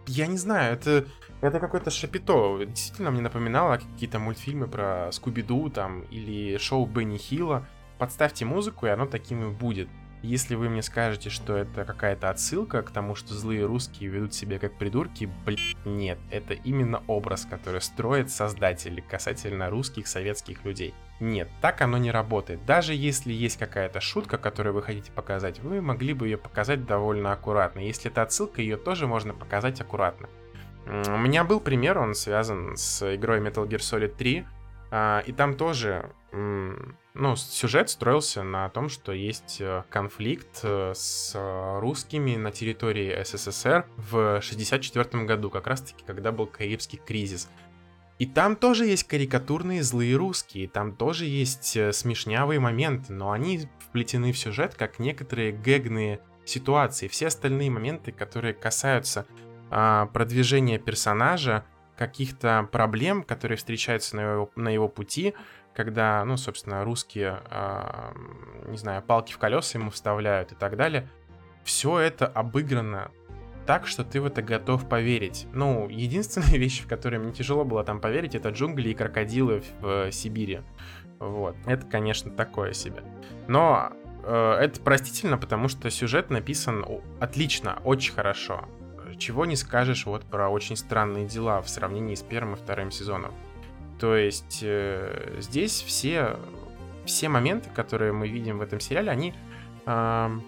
[0.06, 1.06] Я не знаю, это
[1.40, 2.64] это какое-то шапито.
[2.64, 7.66] Действительно мне напоминало какие-то мультфильмы про Скуби-Ду там или шоу Бенни Хилла.
[7.98, 9.88] Подставьте музыку, и оно таким и будет.
[10.22, 14.58] Если вы мне скажете, что это какая-то отсылка к тому, что злые русские ведут себя
[14.58, 16.18] как придурки, блин, нет.
[16.30, 20.92] Это именно образ, который строят создатели касательно русских советских людей.
[21.20, 22.64] Нет, так оно не работает.
[22.64, 27.32] Даже если есть какая-то шутка, которую вы хотите показать, вы могли бы ее показать довольно
[27.32, 27.80] аккуратно.
[27.80, 30.28] Если это отсылка, ее тоже можно показать аккуратно.
[30.86, 34.46] У меня был пример, он связан с игрой Metal Gear Solid 3,
[34.90, 36.10] а, и там тоже,
[37.18, 41.32] ну, сюжет строился на том, что есть э, конфликт э, с
[41.80, 47.48] русскими на территории СССР в 64 году, как раз-таки, когда был Карибский кризис.
[48.18, 53.68] И там тоже есть карикатурные злые русские, там тоже есть э, смешнявые моменты, но они
[53.80, 57.08] вплетены в сюжет как некоторые гэгные ситуации.
[57.08, 59.26] Все остальные моменты, которые касаются
[59.70, 61.64] а, продвижения персонажа,
[61.98, 65.34] каких-то проблем, которые встречаются на его, на его пути,
[65.78, 68.12] когда, ну, собственно, русские, э,
[68.66, 71.08] не знаю, палки в колеса ему вставляют и так далее.
[71.62, 73.12] Все это обыграно
[73.64, 75.46] так, что ты в это готов поверить.
[75.52, 80.08] Ну, единственная вещь, в которой мне тяжело было там поверить, это джунгли и крокодилы в,
[80.08, 80.62] в Сибири.
[81.20, 81.54] Вот.
[81.64, 83.04] Это, конечно, такое себе.
[83.46, 83.92] Но
[84.24, 86.84] э, это простительно, потому что сюжет написан
[87.20, 88.64] отлично, очень хорошо
[89.16, 93.32] чего не скажешь вот про очень странные дела в сравнении с первым и вторым сезоном.
[93.98, 96.38] То есть э, здесь все,
[97.04, 99.34] все моменты, которые мы видим в этом сериале, они,
[99.86, 100.38] э,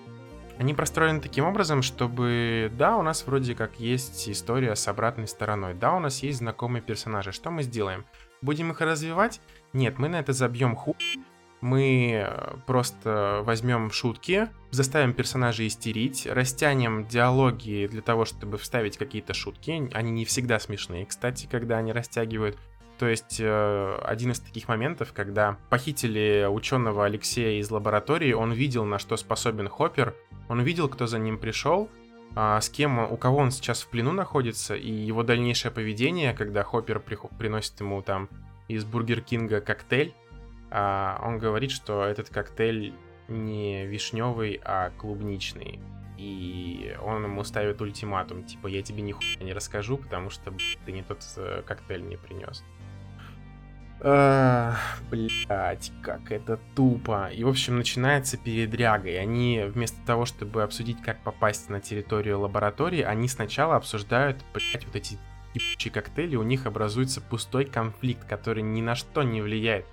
[0.59, 5.75] они простроены таким образом, чтобы, да, у нас вроде как есть история с обратной стороной,
[5.75, 7.33] да, у нас есть знакомые персонажи.
[7.33, 8.05] Что мы сделаем?
[8.41, 9.41] Будем их развивать?
[9.73, 10.97] Нет, мы на это забьем хуй,
[11.61, 19.35] мы э, просто возьмем шутки, заставим персонажей истерить, растянем диалоги для того, чтобы вставить какие-то
[19.35, 19.91] шутки.
[19.93, 22.59] Они не всегда смешные, кстати, когда они растягивают.
[23.01, 28.85] То есть э, один из таких моментов, когда похитили ученого Алексея из лаборатории, он видел,
[28.85, 30.15] на что способен Хоппер,
[30.51, 31.89] он видел, кто за ним пришел,
[32.37, 36.63] а, с кем, у кого он сейчас в плену находится, и его дальнейшее поведение, когда
[36.63, 38.29] Хоппер приносит ему там
[38.69, 40.13] из Бургер Кинга коктейль,
[40.71, 42.93] а, он говорит, что этот коктейль
[43.29, 45.81] не вишневый, а клубничный.
[46.19, 50.53] И он ему ставит ультиматум, типа, я тебе нихуя не расскажу, потому что
[50.85, 52.63] ты не тот э, коктейль мне принес.
[54.01, 57.29] Блять, как это тупо.
[57.29, 59.11] И, в общем, начинается передряга.
[59.11, 64.87] И они, вместо того, чтобы обсудить, как попасть на территорию лаборатории, они сначала обсуждают, блять,
[64.87, 65.19] вот эти
[65.55, 66.37] ебучие коктейли.
[66.37, 69.87] У них образуется пустой конфликт, который ни на что не влияет.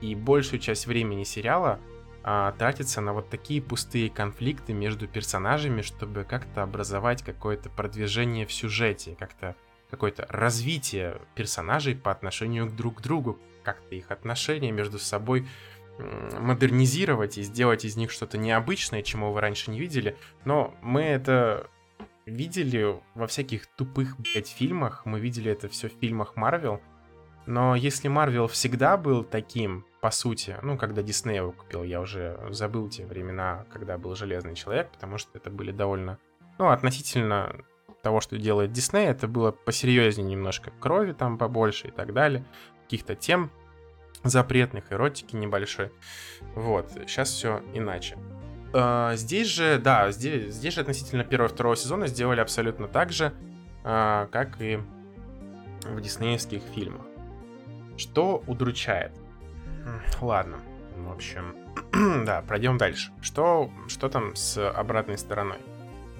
[0.00, 1.78] И большую часть времени сериала
[2.22, 8.52] а, тратится на вот такие пустые конфликты между персонажами, чтобы как-то образовать какое-то продвижение в
[8.52, 9.56] сюжете, как-то
[9.90, 15.46] какое-то развитие персонажей по отношению друг к другу, как-то их отношения между собой
[16.38, 20.16] модернизировать и сделать из них что-то необычное, чему вы раньше не видели.
[20.44, 21.68] Но мы это
[22.26, 25.04] видели во всяких тупых, блядь, фильмах.
[25.04, 26.80] Мы видели это все в фильмах Марвел.
[27.46, 32.38] Но если Марвел всегда был таким, по сути, ну, когда Дисней его купил, я уже
[32.50, 36.18] забыл те времена, когда был Железный Человек, потому что это были довольно,
[36.58, 37.64] ну, относительно
[38.02, 42.44] того, что делает Дисней, это было посерьезнее немножко крови там побольше и так далее
[42.84, 43.50] каких-то тем
[44.24, 45.92] запретных, эротики небольшой.
[46.54, 48.18] Вот, сейчас все иначе.
[48.72, 53.10] Uh, здесь же, да, здесь, здесь же относительно первого и второго сезона сделали абсолютно так
[53.10, 53.32] же,
[53.82, 54.78] uh, как и
[55.82, 57.06] в диснеевских фильмах.
[57.96, 59.12] Что удручает?
[60.20, 60.60] Ладно,
[60.96, 61.56] в общем,
[62.24, 63.12] да, пройдем дальше.
[63.22, 65.58] Что, что там с обратной стороной?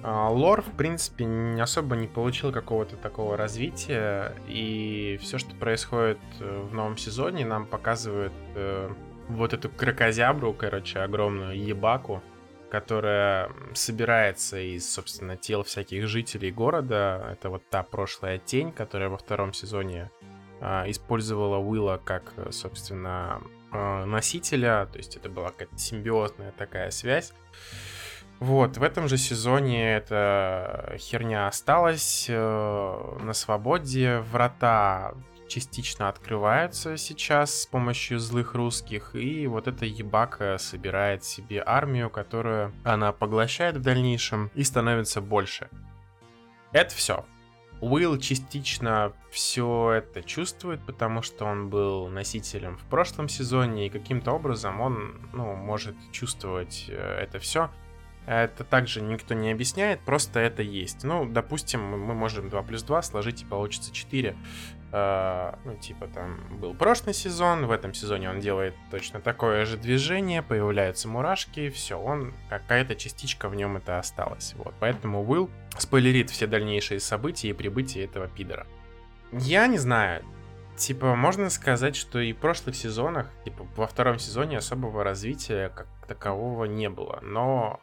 [0.03, 1.25] А, лор, в принципе,
[1.61, 7.67] особо не получил какого-то такого развития, и все, что происходит э, в новом сезоне, нам
[7.67, 8.91] показывает э,
[9.27, 12.23] вот эту крокозябру, короче, огромную ебаку,
[12.71, 17.29] которая собирается из, собственно, тел всяких жителей города.
[17.33, 20.09] Это вот та прошлая тень, которая во втором сезоне
[20.61, 27.33] э, использовала Уилла как, собственно, э, носителя, то есть это была какая-то симбиозная такая связь.
[28.41, 34.17] Вот, в этом же сезоне эта херня осталась э, на свободе.
[34.31, 35.13] Врата
[35.47, 42.73] частично открываются сейчас с помощью злых русских, и вот эта ебака собирает себе армию, которую
[42.83, 45.69] она поглощает в дальнейшем и становится больше.
[46.71, 47.23] Это все.
[47.79, 54.31] Уилл частично все это чувствует, потому что он был носителем в прошлом сезоне, и каким-то
[54.31, 57.69] образом он ну, может чувствовать э, это все.
[58.27, 61.03] Это также никто не объясняет, просто это есть.
[61.03, 64.35] Ну, допустим, мы можем 2 плюс 2 сложить и получится 4.
[64.91, 69.77] Uh, ну, типа там был прошлый сезон, в этом сезоне он делает точно такое же
[69.77, 74.53] движение, появляются мурашки, все, он, какая-то частичка в нем это осталась.
[74.57, 78.67] Вот, поэтому Уилл спойлерит все дальнейшие события и прибытие этого пидора.
[79.31, 80.25] Я не знаю,
[80.75, 85.87] типа, можно сказать, что и в прошлых сезонах, типа, во втором сезоне особого развития как
[86.05, 87.79] такового не было, но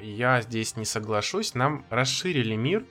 [0.00, 1.54] я здесь не соглашусь.
[1.54, 2.84] Нам расширили мир,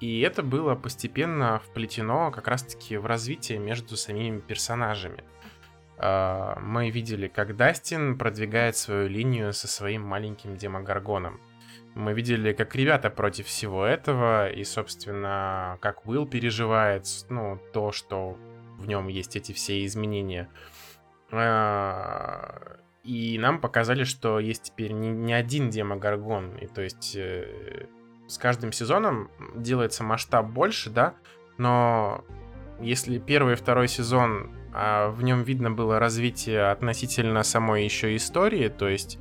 [0.00, 5.24] и это было постепенно вплетено как раз-таки в развитие между самими персонажами.
[5.98, 11.40] А, мы видели, как Дастин продвигает свою линию со своим маленьким демогоргоном.
[11.94, 18.38] Мы видели, как ребята против всего этого, и, собственно, как Уилл переживает, ну, то, что
[18.78, 20.48] в нем есть эти все изменения.
[23.04, 26.56] И нам показали, что есть теперь не, не один демогоргон.
[26.56, 27.86] И то есть э,
[28.26, 31.14] с каждым сезоном делается масштаб больше, да,
[31.56, 32.24] но
[32.80, 38.68] если первый и второй сезон а, в нем видно было развитие относительно самой еще истории,
[38.68, 39.18] то есть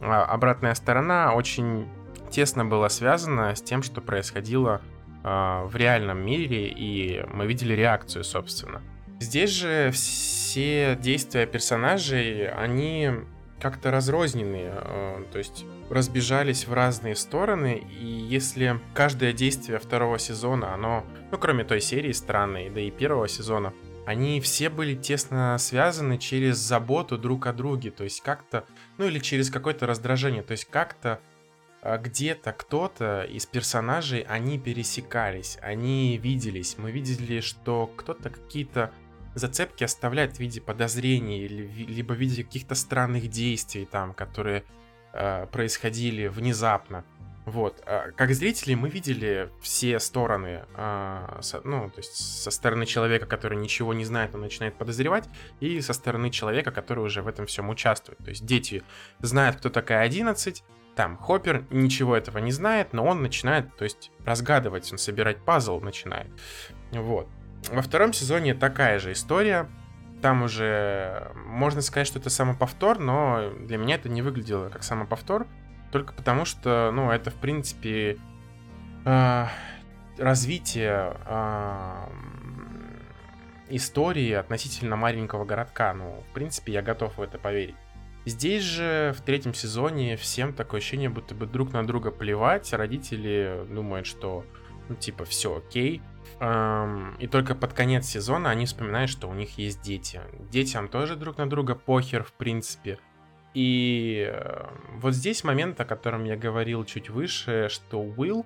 [0.00, 1.86] а, обратная сторона очень
[2.30, 4.80] тесно была связана с тем, что происходило
[5.22, 8.82] а, в реальном мире, и мы видели реакцию, собственно.
[9.20, 9.90] Здесь же
[10.46, 13.10] все действия персонажей, они
[13.60, 20.72] как-то разрозненные, э, то есть разбежались в разные стороны, и если каждое действие второго сезона,
[20.72, 23.74] оно, ну кроме той серии странной, да и первого сезона,
[24.06, 28.66] они все были тесно связаны через заботу друг о друге, то есть как-то,
[28.98, 31.18] ну или через какое-то раздражение, то есть как-то
[31.82, 36.76] а, где-то кто-то из персонажей, они пересекались, они виделись.
[36.78, 38.92] Мы видели, что кто-то какие-то
[39.36, 44.64] зацепки оставляет в виде подозрений, либо в виде каких-то странных действий, там, которые
[45.12, 47.04] э, происходили внезапно.
[47.44, 52.86] Вот, а, как зрители мы видели все стороны, э, со, ну, то есть со стороны
[52.86, 55.28] человека, который ничего не знает, он начинает подозревать,
[55.60, 58.18] и со стороны человека, который уже в этом всем участвует.
[58.18, 58.82] То есть дети
[59.20, 60.64] знают, кто такая 11,
[60.96, 65.78] Там Хоппер ничего этого не знает, но он начинает, то есть, разгадывать, он собирать пазл
[65.80, 66.30] начинает.
[66.90, 67.28] Вот.
[67.70, 69.68] Во втором сезоне такая же история.
[70.22, 75.46] Там уже можно сказать, что это самоповтор, но для меня это не выглядело как самоповтор,
[75.92, 78.16] только потому что, ну, это, в принципе,
[79.04, 79.46] э,
[80.16, 82.08] развитие э,
[83.68, 85.92] истории относительно маленького городка.
[85.92, 87.76] Ну, в принципе, я готов в это поверить.
[88.24, 92.72] Здесь же в третьем сезоне всем такое ощущение, будто бы друг на друга плевать.
[92.72, 94.44] Родители думают, что,
[94.88, 96.02] ну, типа, все окей.
[96.38, 100.20] И только под конец сезона они вспоминают, что у них есть дети.
[100.50, 102.98] Детям тоже друг на друга похер, в принципе.
[103.54, 104.66] И э,
[104.98, 108.44] вот здесь момент, о котором я говорил чуть выше, что Уилл,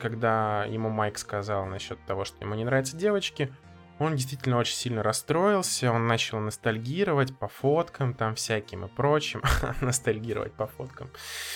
[0.00, 3.54] когда ему Майк сказал насчет того, что ему не нравятся девочки,
[4.00, 9.40] он действительно очень сильно расстроился, он начал ностальгировать по фоткам там всяким и прочим.
[9.80, 11.10] ностальгировать по фоткам.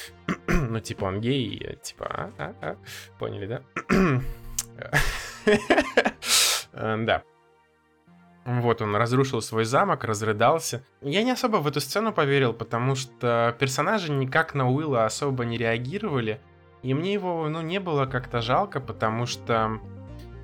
[0.47, 2.77] ну, типа, он гей, типа, а, а, а.
[3.19, 3.63] поняли, да?
[6.77, 7.23] Э, да.
[8.45, 10.85] Вот он разрушил свой замок, разрыдался.
[11.01, 15.57] Я не особо в эту сцену поверил, потому что персонажи никак на Уилла особо не
[15.57, 16.41] реагировали.
[16.83, 19.81] И мне его, ну, не было как-то жалко, потому что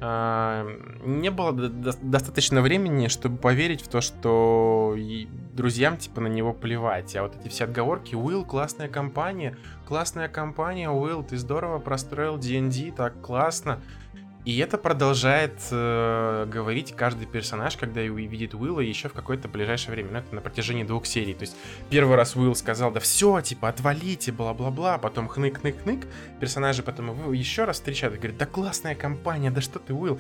[0.02, 0.66] а,
[1.04, 4.96] не было достаточно времени, чтобы поверить в то, что
[5.52, 7.14] друзьям типа на него плевать.
[7.16, 12.92] А вот эти все отговорки, Уилл, классная компания, классная компания, Уилл, ты здорово простроил D&D,
[12.96, 13.82] так классно.
[14.46, 20.12] И это продолжает э, говорить каждый персонаж, когда увидит Уилла еще в какое-то ближайшее время.
[20.12, 21.34] Ну, это на протяжении двух серий.
[21.34, 21.56] То есть
[21.90, 26.06] первый раз Уилл сказал, да все, типа, отвалите, бла-бла-бла, потом хнык-хнык-хнык.
[26.40, 30.18] Персонажи потом его еще раз встречают и говорят, да классная компания, да что ты, Уилл.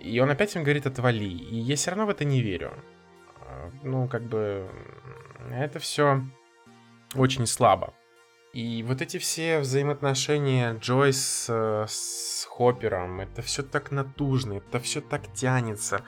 [0.00, 1.24] И он опять им говорит, отвали.
[1.24, 2.74] И я все равно в это не верю.
[3.40, 4.68] А, ну, как бы,
[5.50, 6.22] это все
[7.14, 7.94] очень слабо.
[8.56, 15.02] И вот эти все взаимоотношения Джойс э, с Хоппером, это все так натужно, это все
[15.02, 16.00] так тянется.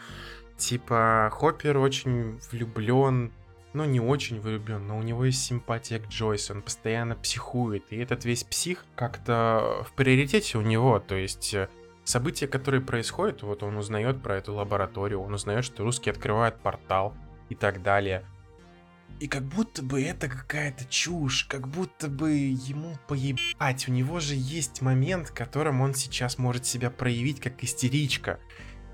[0.57, 3.35] Типа, Хоппер очень влюблен,
[3.75, 7.99] ну не очень влюблен, но у него есть симпатия к Джойс, он постоянно психует, и
[7.99, 11.69] этот весь псих как-то в приоритете у него, то есть э,
[12.05, 17.13] события, которые происходят, вот он узнает про эту лабораторию, он узнает, что русские открывают портал
[17.51, 18.25] и так далее.
[19.21, 23.89] И как будто бы это какая-то чушь, как будто бы ему поебать.
[23.89, 28.39] У него же есть момент, в котором он сейчас может себя проявить как истеричка.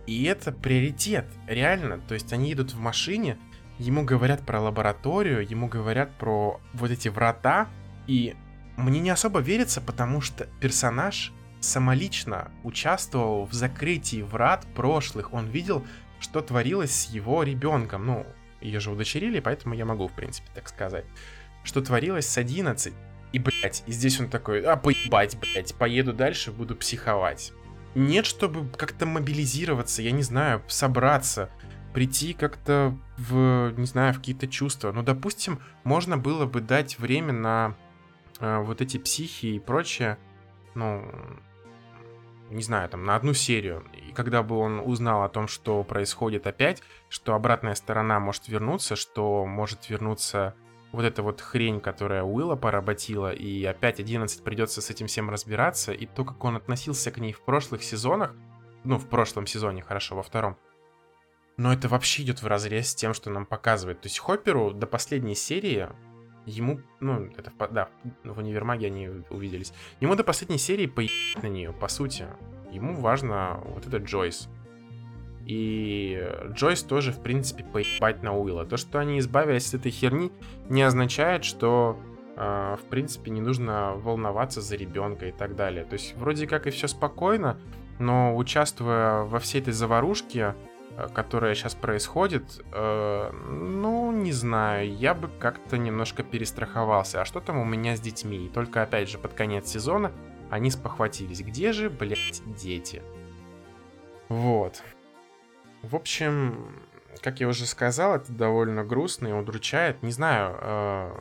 [0.06, 1.98] И это приоритет, реально.
[1.98, 3.38] То есть они едут в машине,
[3.78, 7.68] ему говорят про лабораторию, ему говорят про вот эти врата,
[8.06, 8.34] и
[8.76, 15.32] мне не особо верится, потому что персонаж самолично участвовал в закрытии врат прошлых.
[15.32, 15.84] Он видел,
[16.20, 18.06] что творилось с его ребенком.
[18.06, 18.26] Ну,
[18.64, 21.04] ее же удочерили, поэтому я могу, в принципе, так сказать.
[21.62, 22.92] Что творилось с 11.
[23.32, 27.52] И, блядь, и здесь он такой, а, поебать, блядь, поеду дальше, буду психовать.
[27.94, 31.50] Нет, чтобы как-то мобилизироваться, я не знаю, собраться,
[31.92, 34.92] прийти как-то в, не знаю, в какие-то чувства.
[34.92, 37.76] Ну, допустим, можно было бы дать время на
[38.40, 40.18] э, вот эти психи и прочее,
[40.74, 41.04] ну,
[42.50, 43.84] не знаю, там, на одну серию.
[43.94, 48.96] И когда бы он узнал о том, что происходит опять, что обратная сторона может вернуться,
[48.96, 50.54] что может вернуться
[50.92, 55.92] вот эта вот хрень, которая Уилла поработила, и опять 11 придется с этим всем разбираться,
[55.92, 58.34] и то, как он относился к ней в прошлых сезонах,
[58.84, 60.56] ну, в прошлом сезоне, хорошо, во втором,
[61.56, 64.00] но это вообще идет в разрез с тем, что нам показывает.
[64.00, 65.88] То есть Хопперу до последней серии
[66.46, 67.88] ему, ну, это, да,
[68.24, 69.72] в универмаге они увиделись.
[70.00, 72.26] Ему до последней серии поебать на нее, по сути.
[72.70, 74.48] Ему важно вот этот Джойс.
[75.46, 78.64] И Джойс тоже, в принципе, поебать на Уилла.
[78.64, 80.32] То, что они избавились от этой херни,
[80.68, 81.98] не означает, что,
[82.36, 85.84] э, в принципе, не нужно волноваться за ребенка и так далее.
[85.84, 87.58] То есть, вроде как и все спокойно,
[87.98, 90.54] но участвуя во всей этой заварушке,
[90.96, 97.22] Э, которая сейчас происходит, э, ну, не знаю, я бы как-то немножко перестраховался.
[97.22, 98.46] А что там у меня с детьми?
[98.46, 100.12] И только, опять же, под конец сезона
[100.50, 101.40] они спохватились.
[101.40, 103.02] Где же, блядь, дети?
[104.28, 104.82] Вот.
[105.82, 106.72] В общем,
[107.20, 110.02] как я уже сказал, это довольно грустно и удручает.
[110.02, 111.12] Не знаю, э,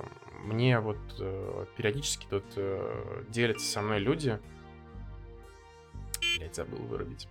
[0.43, 4.39] мне вот э, периодически тут э, делятся со мной люди.
[6.37, 7.27] Блять, забыл вырубить.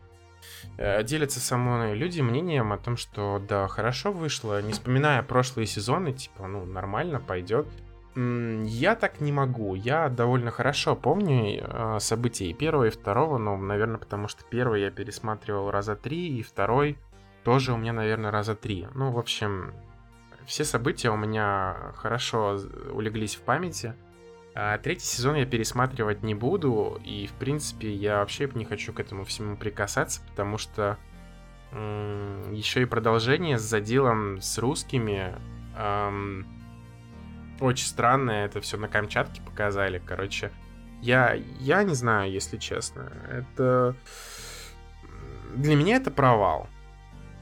[0.76, 5.66] Э, делятся со мной люди мнением о том, что да, хорошо вышло, не вспоминая прошлые
[5.66, 7.66] сезоны, типа, ну, нормально, пойдет.
[8.14, 9.74] Я так не могу.
[9.74, 14.82] Я довольно хорошо помню э, события и первого, и второго, но, наверное, потому что первый
[14.82, 16.98] я пересматривал раза три, и второй
[17.42, 18.86] тоже у меня, наверное, раза три.
[18.94, 19.72] Ну, в общем,
[20.46, 22.58] все события у меня хорошо
[22.92, 23.94] улеглись в памяти.
[24.54, 29.00] А третий сезон я пересматривать не буду, и, в принципе, я вообще не хочу к
[29.00, 30.98] этому всему прикасаться, потому что
[31.72, 35.34] м- еще и продолжение с заделом с русскими
[35.76, 36.46] эм,
[37.60, 40.50] очень странное, это все на Камчатке показали, короче.
[41.00, 43.10] Я, я не знаю, если честно.
[43.30, 43.96] Это...
[45.54, 46.68] Для меня это провал.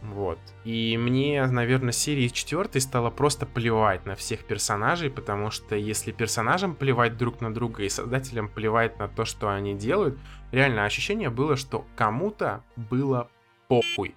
[0.03, 0.39] Вот.
[0.65, 6.75] И мне, наверное, серии четвертой стало просто плевать на всех персонажей, потому что если персонажам
[6.75, 10.19] плевать друг на друга и создателям плевать на то, что они делают,
[10.53, 13.29] реально ощущение было, что кому-то было
[13.69, 14.15] похуй.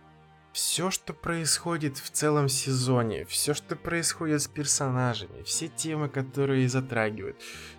[0.54, 7.38] Все, что происходит в целом сезоне, все, что происходит с персонажами, все темы, которые затрагивают,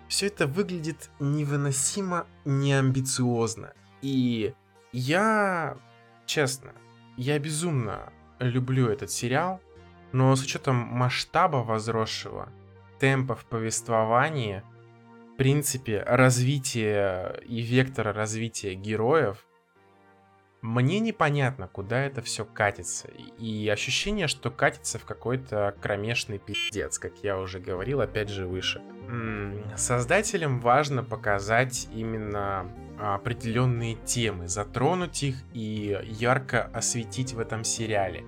[0.09, 3.73] все это выглядит невыносимо неамбициозно.
[4.01, 4.53] И
[4.91, 5.77] я,
[6.25, 6.73] честно,
[7.17, 9.61] я безумно люблю этот сериал,
[10.11, 12.49] но с учетом масштаба возросшего,
[12.99, 14.63] темпов повествования,
[15.33, 19.45] в принципе, развития и вектора развития героев,
[20.61, 23.07] мне непонятно, куда это все катится.
[23.37, 28.81] И ощущение, что катится в какой-то кромешный пиздец, как я уже говорил, опять же, выше.
[29.75, 38.25] Создателям важно показать именно определенные темы, затронуть их и ярко осветить в этом сериале.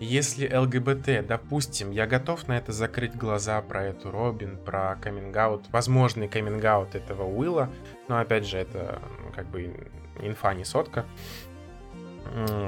[0.00, 5.36] Если ЛГБТ, допустим, я готов на это закрыть глаза про эту Робин, про каминг
[5.70, 7.70] возможный каминг этого Уилла,
[8.08, 9.00] но опять же, это
[9.34, 9.72] как бы
[10.20, 11.06] инфа не сотка,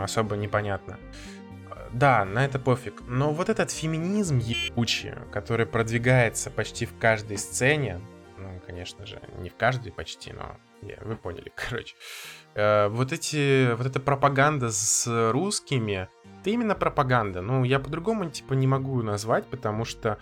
[0.00, 0.98] особо непонятно.
[1.92, 3.02] Да, на это пофиг.
[3.06, 8.00] Но вот этот феминизм ебучий, который продвигается почти в каждой сцене,
[8.38, 10.56] ну, конечно же, не в каждой почти, но
[10.86, 11.94] yeah, вы поняли, короче.
[12.54, 16.08] Э, вот эти, вот эта пропаганда с русскими,
[16.40, 17.40] это именно пропаганда.
[17.40, 20.18] Ну, я по-другому, типа, не могу назвать, потому что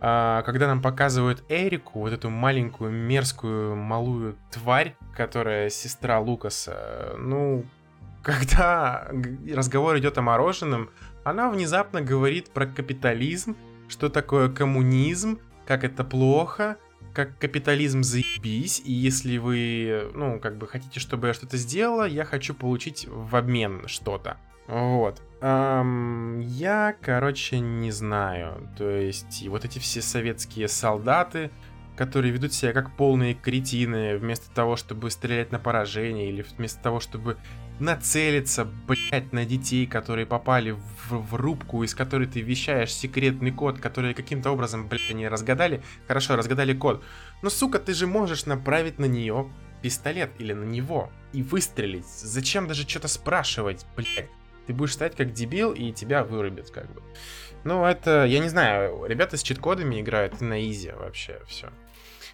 [0.00, 7.64] э, когда нам показывают Эрику, вот эту маленькую, мерзкую, малую тварь, которая сестра Лукаса, ну,
[8.22, 9.10] когда
[9.54, 10.90] разговор идет о мороженом,
[11.24, 13.56] она внезапно говорит про капитализм,
[13.88, 16.76] что такое коммунизм, как это плохо,
[17.12, 22.24] как капитализм заебись, и если вы, ну, как бы хотите, чтобы я что-то сделала, я
[22.24, 24.36] хочу получить в обмен что-то.
[24.66, 25.20] Вот.
[25.40, 28.68] Эм, я, короче, не знаю.
[28.78, 31.50] То есть, вот эти все советские солдаты,
[31.96, 37.00] которые ведут себя как полные кретины, вместо того, чтобы стрелять на поражение, или вместо того,
[37.00, 37.36] чтобы
[37.80, 43.78] нацелиться, блять, на детей, которые попали в, в рубку, из которой ты вещаешь секретный код,
[43.78, 45.82] который каким-то образом, блядь, они разгадали.
[46.06, 47.02] Хорошо, разгадали код.
[47.42, 49.50] Но, сука, ты же можешь направить на нее
[49.82, 52.06] пистолет или на него и выстрелить.
[52.06, 54.28] Зачем даже что-то спрашивать, блядь?
[54.66, 57.02] Ты будешь стоять как дебил, и тебя вырубят, как бы.
[57.64, 61.70] Ну, это, я не знаю, ребята с чит-кодами играют на изи вообще все.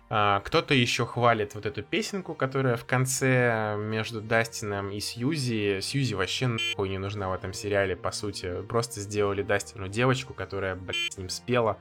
[0.08, 5.80] А, кто-то еще хвалит вот эту песенку, которая в конце между Дастином и Сьюзи.
[5.80, 8.62] Сьюзи вообще нахуй не нужна в этом сериале, по сути.
[8.62, 11.78] Просто сделали Дастину девочку, которая, блядь, с ним спела.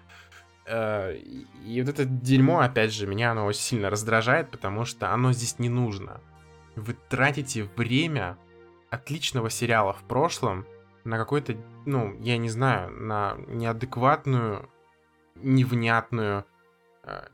[0.67, 5.32] А, и вот это дерьмо, опять же, меня оно очень сильно раздражает, потому что оно
[5.32, 6.19] здесь не нужно.
[6.76, 8.38] Вы тратите время
[8.89, 10.65] отличного сериала в прошлом
[11.03, 11.55] на какой-то,
[11.86, 14.67] ну, я не знаю, на неадекватную,
[15.36, 16.55] невнятную, Э,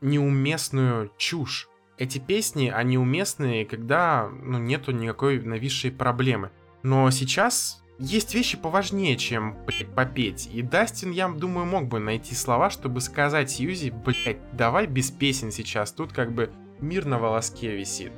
[0.00, 1.68] неуместную чушь.
[1.98, 6.50] Эти песни, они уместные, когда ну, нету никакой нависшей проблемы.
[6.82, 10.48] Но сейчас есть вещи поважнее, чем, блядь, попеть.
[10.52, 15.52] И Дастин, я думаю, мог бы найти слова, чтобы сказать Сьюзи, блядь, давай без песен
[15.52, 15.92] сейчас.
[15.92, 16.50] Тут как бы
[16.80, 18.12] мир на волоске висит.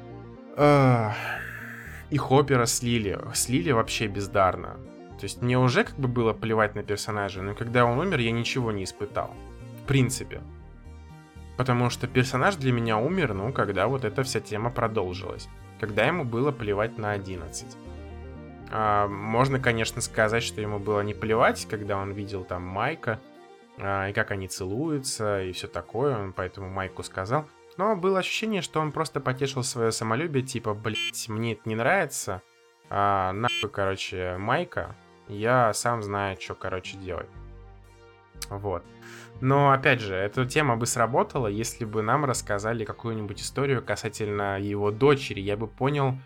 [2.10, 3.18] И Хоппера слили.
[3.34, 4.78] Слили вообще бездарно.
[5.18, 8.30] То есть мне уже как бы было плевать на персонажа, но когда он умер, я
[8.30, 9.34] ничего не испытал.
[9.82, 10.40] В принципе.
[11.56, 15.48] Потому что персонаж для меня умер, ну, когда вот эта вся тема продолжилась.
[15.80, 17.76] Когда ему было плевать на 11.
[18.70, 23.20] А, можно, конечно, сказать, что ему было не плевать, когда он видел там Майка,
[23.78, 27.46] а, и как они целуются, и все такое, он поэтому Майку сказал.
[27.76, 32.42] Но было ощущение, что он просто потешил свое самолюбие, типа, блять, мне это не нравится,
[32.90, 34.94] а, нахуй, короче, Майка,
[35.28, 37.28] я сам знаю, что, короче, делать.
[38.50, 38.84] Вот.
[39.40, 44.90] Но, опять же, эта тема бы сработала, если бы нам рассказали какую-нибудь историю касательно его
[44.90, 45.40] дочери.
[45.40, 46.16] Я бы понял,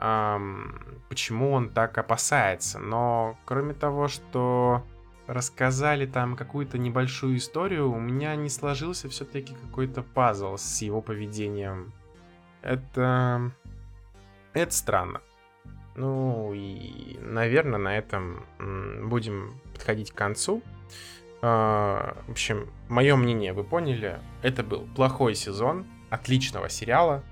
[0.00, 2.78] эм, почему он так опасается.
[2.78, 4.84] Но, кроме того, что
[5.26, 11.92] рассказали там какую-то небольшую историю, у меня не сложился все-таки какой-то пазл с его поведением.
[12.62, 13.52] Это...
[14.52, 15.20] Это странно.
[15.96, 18.46] Ну и, наверное, на этом
[19.08, 20.62] будем подходить к концу.
[21.46, 24.18] А, в общем, мое мнение вы поняли.
[24.40, 27.22] Это был плохой сезон, отличного сериала.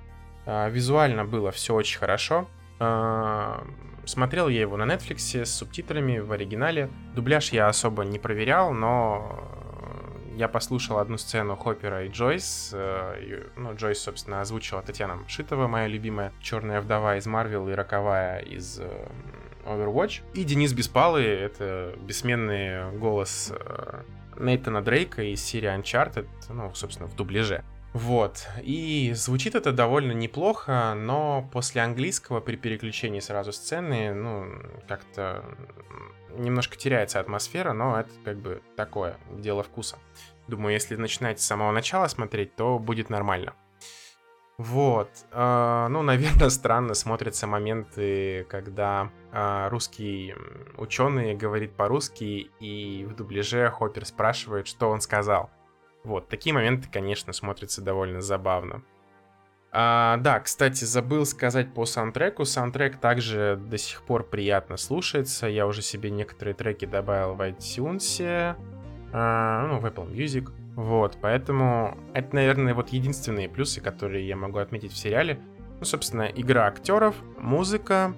[0.44, 2.46] А, визуально было все очень хорошо.
[2.78, 3.66] А,
[4.04, 6.90] смотрел я его на Netflix с субтитрами в оригинале.
[7.14, 9.48] Дубляж я особо не проверял, но
[10.34, 12.70] я послушал одну сцену Хоппера и Джойс.
[12.74, 18.40] Э, ну, Джойс, собственно, озвучила Татьяна Шитова, моя любимая черная вдова из Марвел и роковая
[18.40, 19.08] из э,
[19.64, 20.22] Overwatch.
[20.34, 24.02] И Денис Беспалый, это бессменный голос э,
[24.38, 27.64] Нейтана Дрейка из серии Uncharted, ну, собственно, в дубляже.
[27.92, 28.48] Вот.
[28.62, 34.46] И звучит это довольно неплохо, но после английского при переключении сразу сцены, ну,
[34.88, 35.44] как-то
[36.30, 39.98] немножко теряется атмосфера, но это как бы такое, дело вкуса.
[40.48, 43.54] Думаю, если начинать с самого начала смотреть, то будет нормально.
[44.56, 45.10] Вот.
[45.30, 50.34] Э, ну, наверное, странно смотрятся моменты, когда русский
[50.76, 55.50] ученый говорит по-русски, и в дубляже Хоппер спрашивает, что он сказал.
[56.04, 58.82] Вот, такие моменты, конечно, смотрятся довольно забавно.
[59.74, 62.44] А, да, кстати, забыл сказать по саундтреку.
[62.44, 65.46] Саундтрек также до сих пор приятно слушается.
[65.46, 68.56] Я уже себе некоторые треки добавил в iTunes,
[69.12, 70.50] а, ну, в Apple Music.
[70.74, 75.40] Вот, поэтому это, наверное, вот единственные плюсы, которые я могу отметить в сериале.
[75.78, 78.14] Ну, собственно, игра актеров, музыка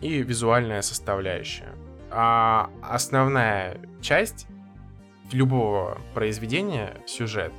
[0.00, 1.74] и визуальная составляющая.
[2.10, 4.46] А основная часть
[5.32, 7.52] любого произведения, сюжет,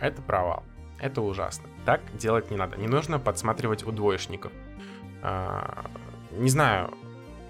[0.00, 0.62] это провал.
[1.00, 1.68] Это ужасно.
[1.84, 2.76] Так делать не надо.
[2.76, 4.52] Не нужно подсматривать у двоечников.
[5.22, 5.84] А,
[6.32, 6.92] не знаю,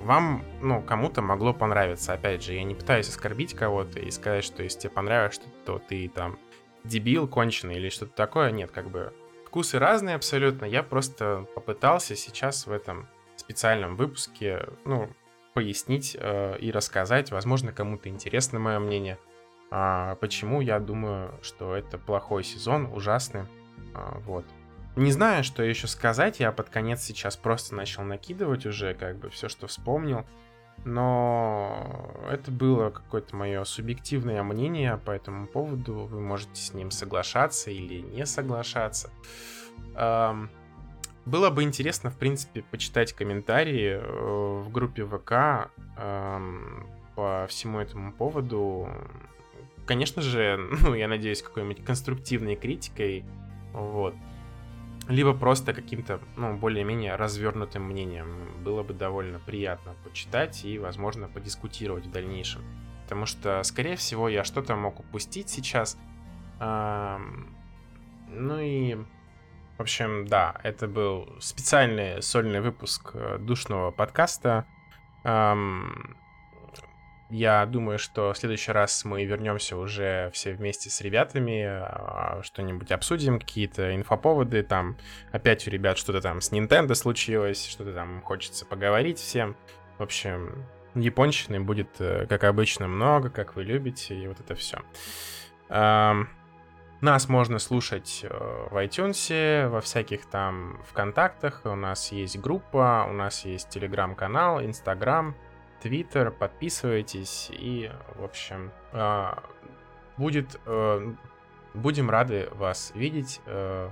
[0.02, 2.12] вам, ну, кому-то могло понравиться.
[2.12, 5.78] Опять же, я не пытаюсь оскорбить кого-то и сказать, что если тебе понравилось что-то, то
[5.78, 6.38] ты там
[6.84, 8.50] дебил конченый или что-то такое.
[8.50, 9.12] Нет, как бы
[9.46, 10.64] вкусы разные абсолютно.
[10.64, 13.08] Я просто попытался сейчас в этом
[13.46, 15.08] специальном выпуске, ну,
[15.54, 17.30] пояснить э, и рассказать.
[17.30, 19.18] Возможно, кому-то интересно мое мнение.
[19.70, 23.44] А, почему я думаю, что это плохой сезон, ужасный.
[23.94, 24.44] А, вот.
[24.96, 29.30] Не знаю, что еще сказать, я под конец сейчас просто начал накидывать уже, как бы,
[29.30, 30.26] все, что вспомнил.
[30.84, 36.06] Но это было какое-то мое субъективное мнение по этому поводу.
[36.06, 39.10] Вы можете с ним соглашаться или не соглашаться.
[39.94, 40.50] Эм,
[41.26, 48.12] было бы интересно, в принципе, почитать комментарии э, в группе ВК эм, по всему этому
[48.12, 48.88] поводу
[49.86, 53.24] конечно же, ну, я надеюсь, какой-нибудь конструктивной критикой,
[53.72, 54.14] вот.
[55.08, 58.50] Либо просто каким-то, ну, более-менее развернутым мнением.
[58.64, 62.62] Было бы довольно приятно почитать и, возможно, подискутировать в дальнейшем.
[63.04, 65.96] Потому что, скорее всего, я что-то мог упустить сейчас.
[66.58, 67.38] Ну
[68.58, 68.98] и,
[69.76, 74.66] в общем, да, это был специальный сольный выпуск э, душного подкаста.
[77.28, 82.92] Я думаю, что в следующий раз мы вернемся уже все вместе с ребятами, а, что-нибудь
[82.92, 84.96] обсудим, какие-то инфоповоды, там
[85.32, 89.56] опять у ребят что-то там с Nintendo случилось, что-то там хочется поговорить всем.
[89.98, 94.78] В общем, японщины будет, э, как обычно, много, как вы любите, и вот это все.
[97.00, 101.60] Нас можно слушать э, в iTunes, во всяких там ВКонтактах.
[101.64, 105.34] У нас есть группа, у нас есть телеграм-канал, Инстаграм.
[105.82, 109.42] Твиттер, подписывайтесь и, в общем, а,
[110.16, 111.14] будет, э,
[111.74, 113.40] будем рады вас видеть.
[113.46, 113.90] Э,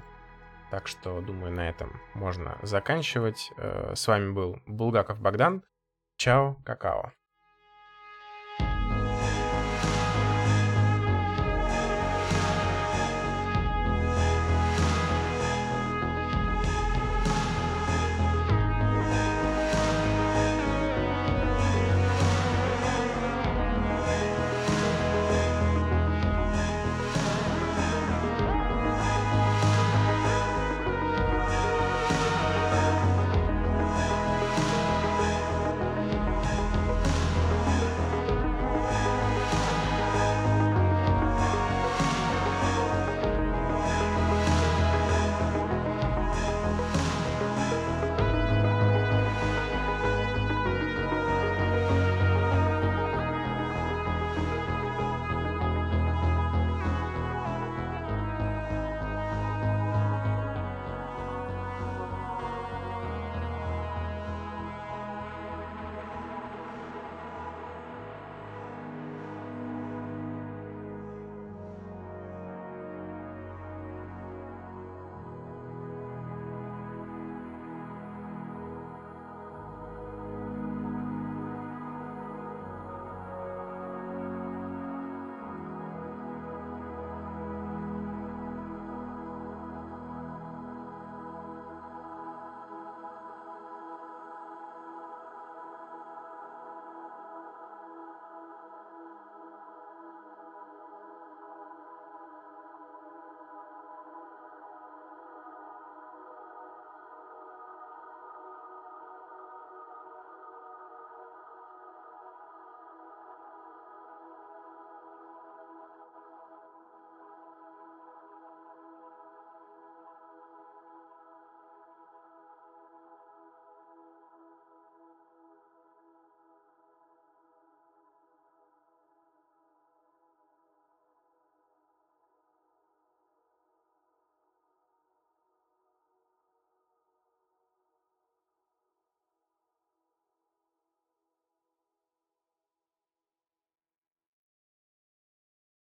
[0.70, 3.52] так что, думаю, на этом можно заканчивать.
[3.58, 5.62] Э, с вами был Булгаков Богдан.
[6.16, 7.12] Чао, какао.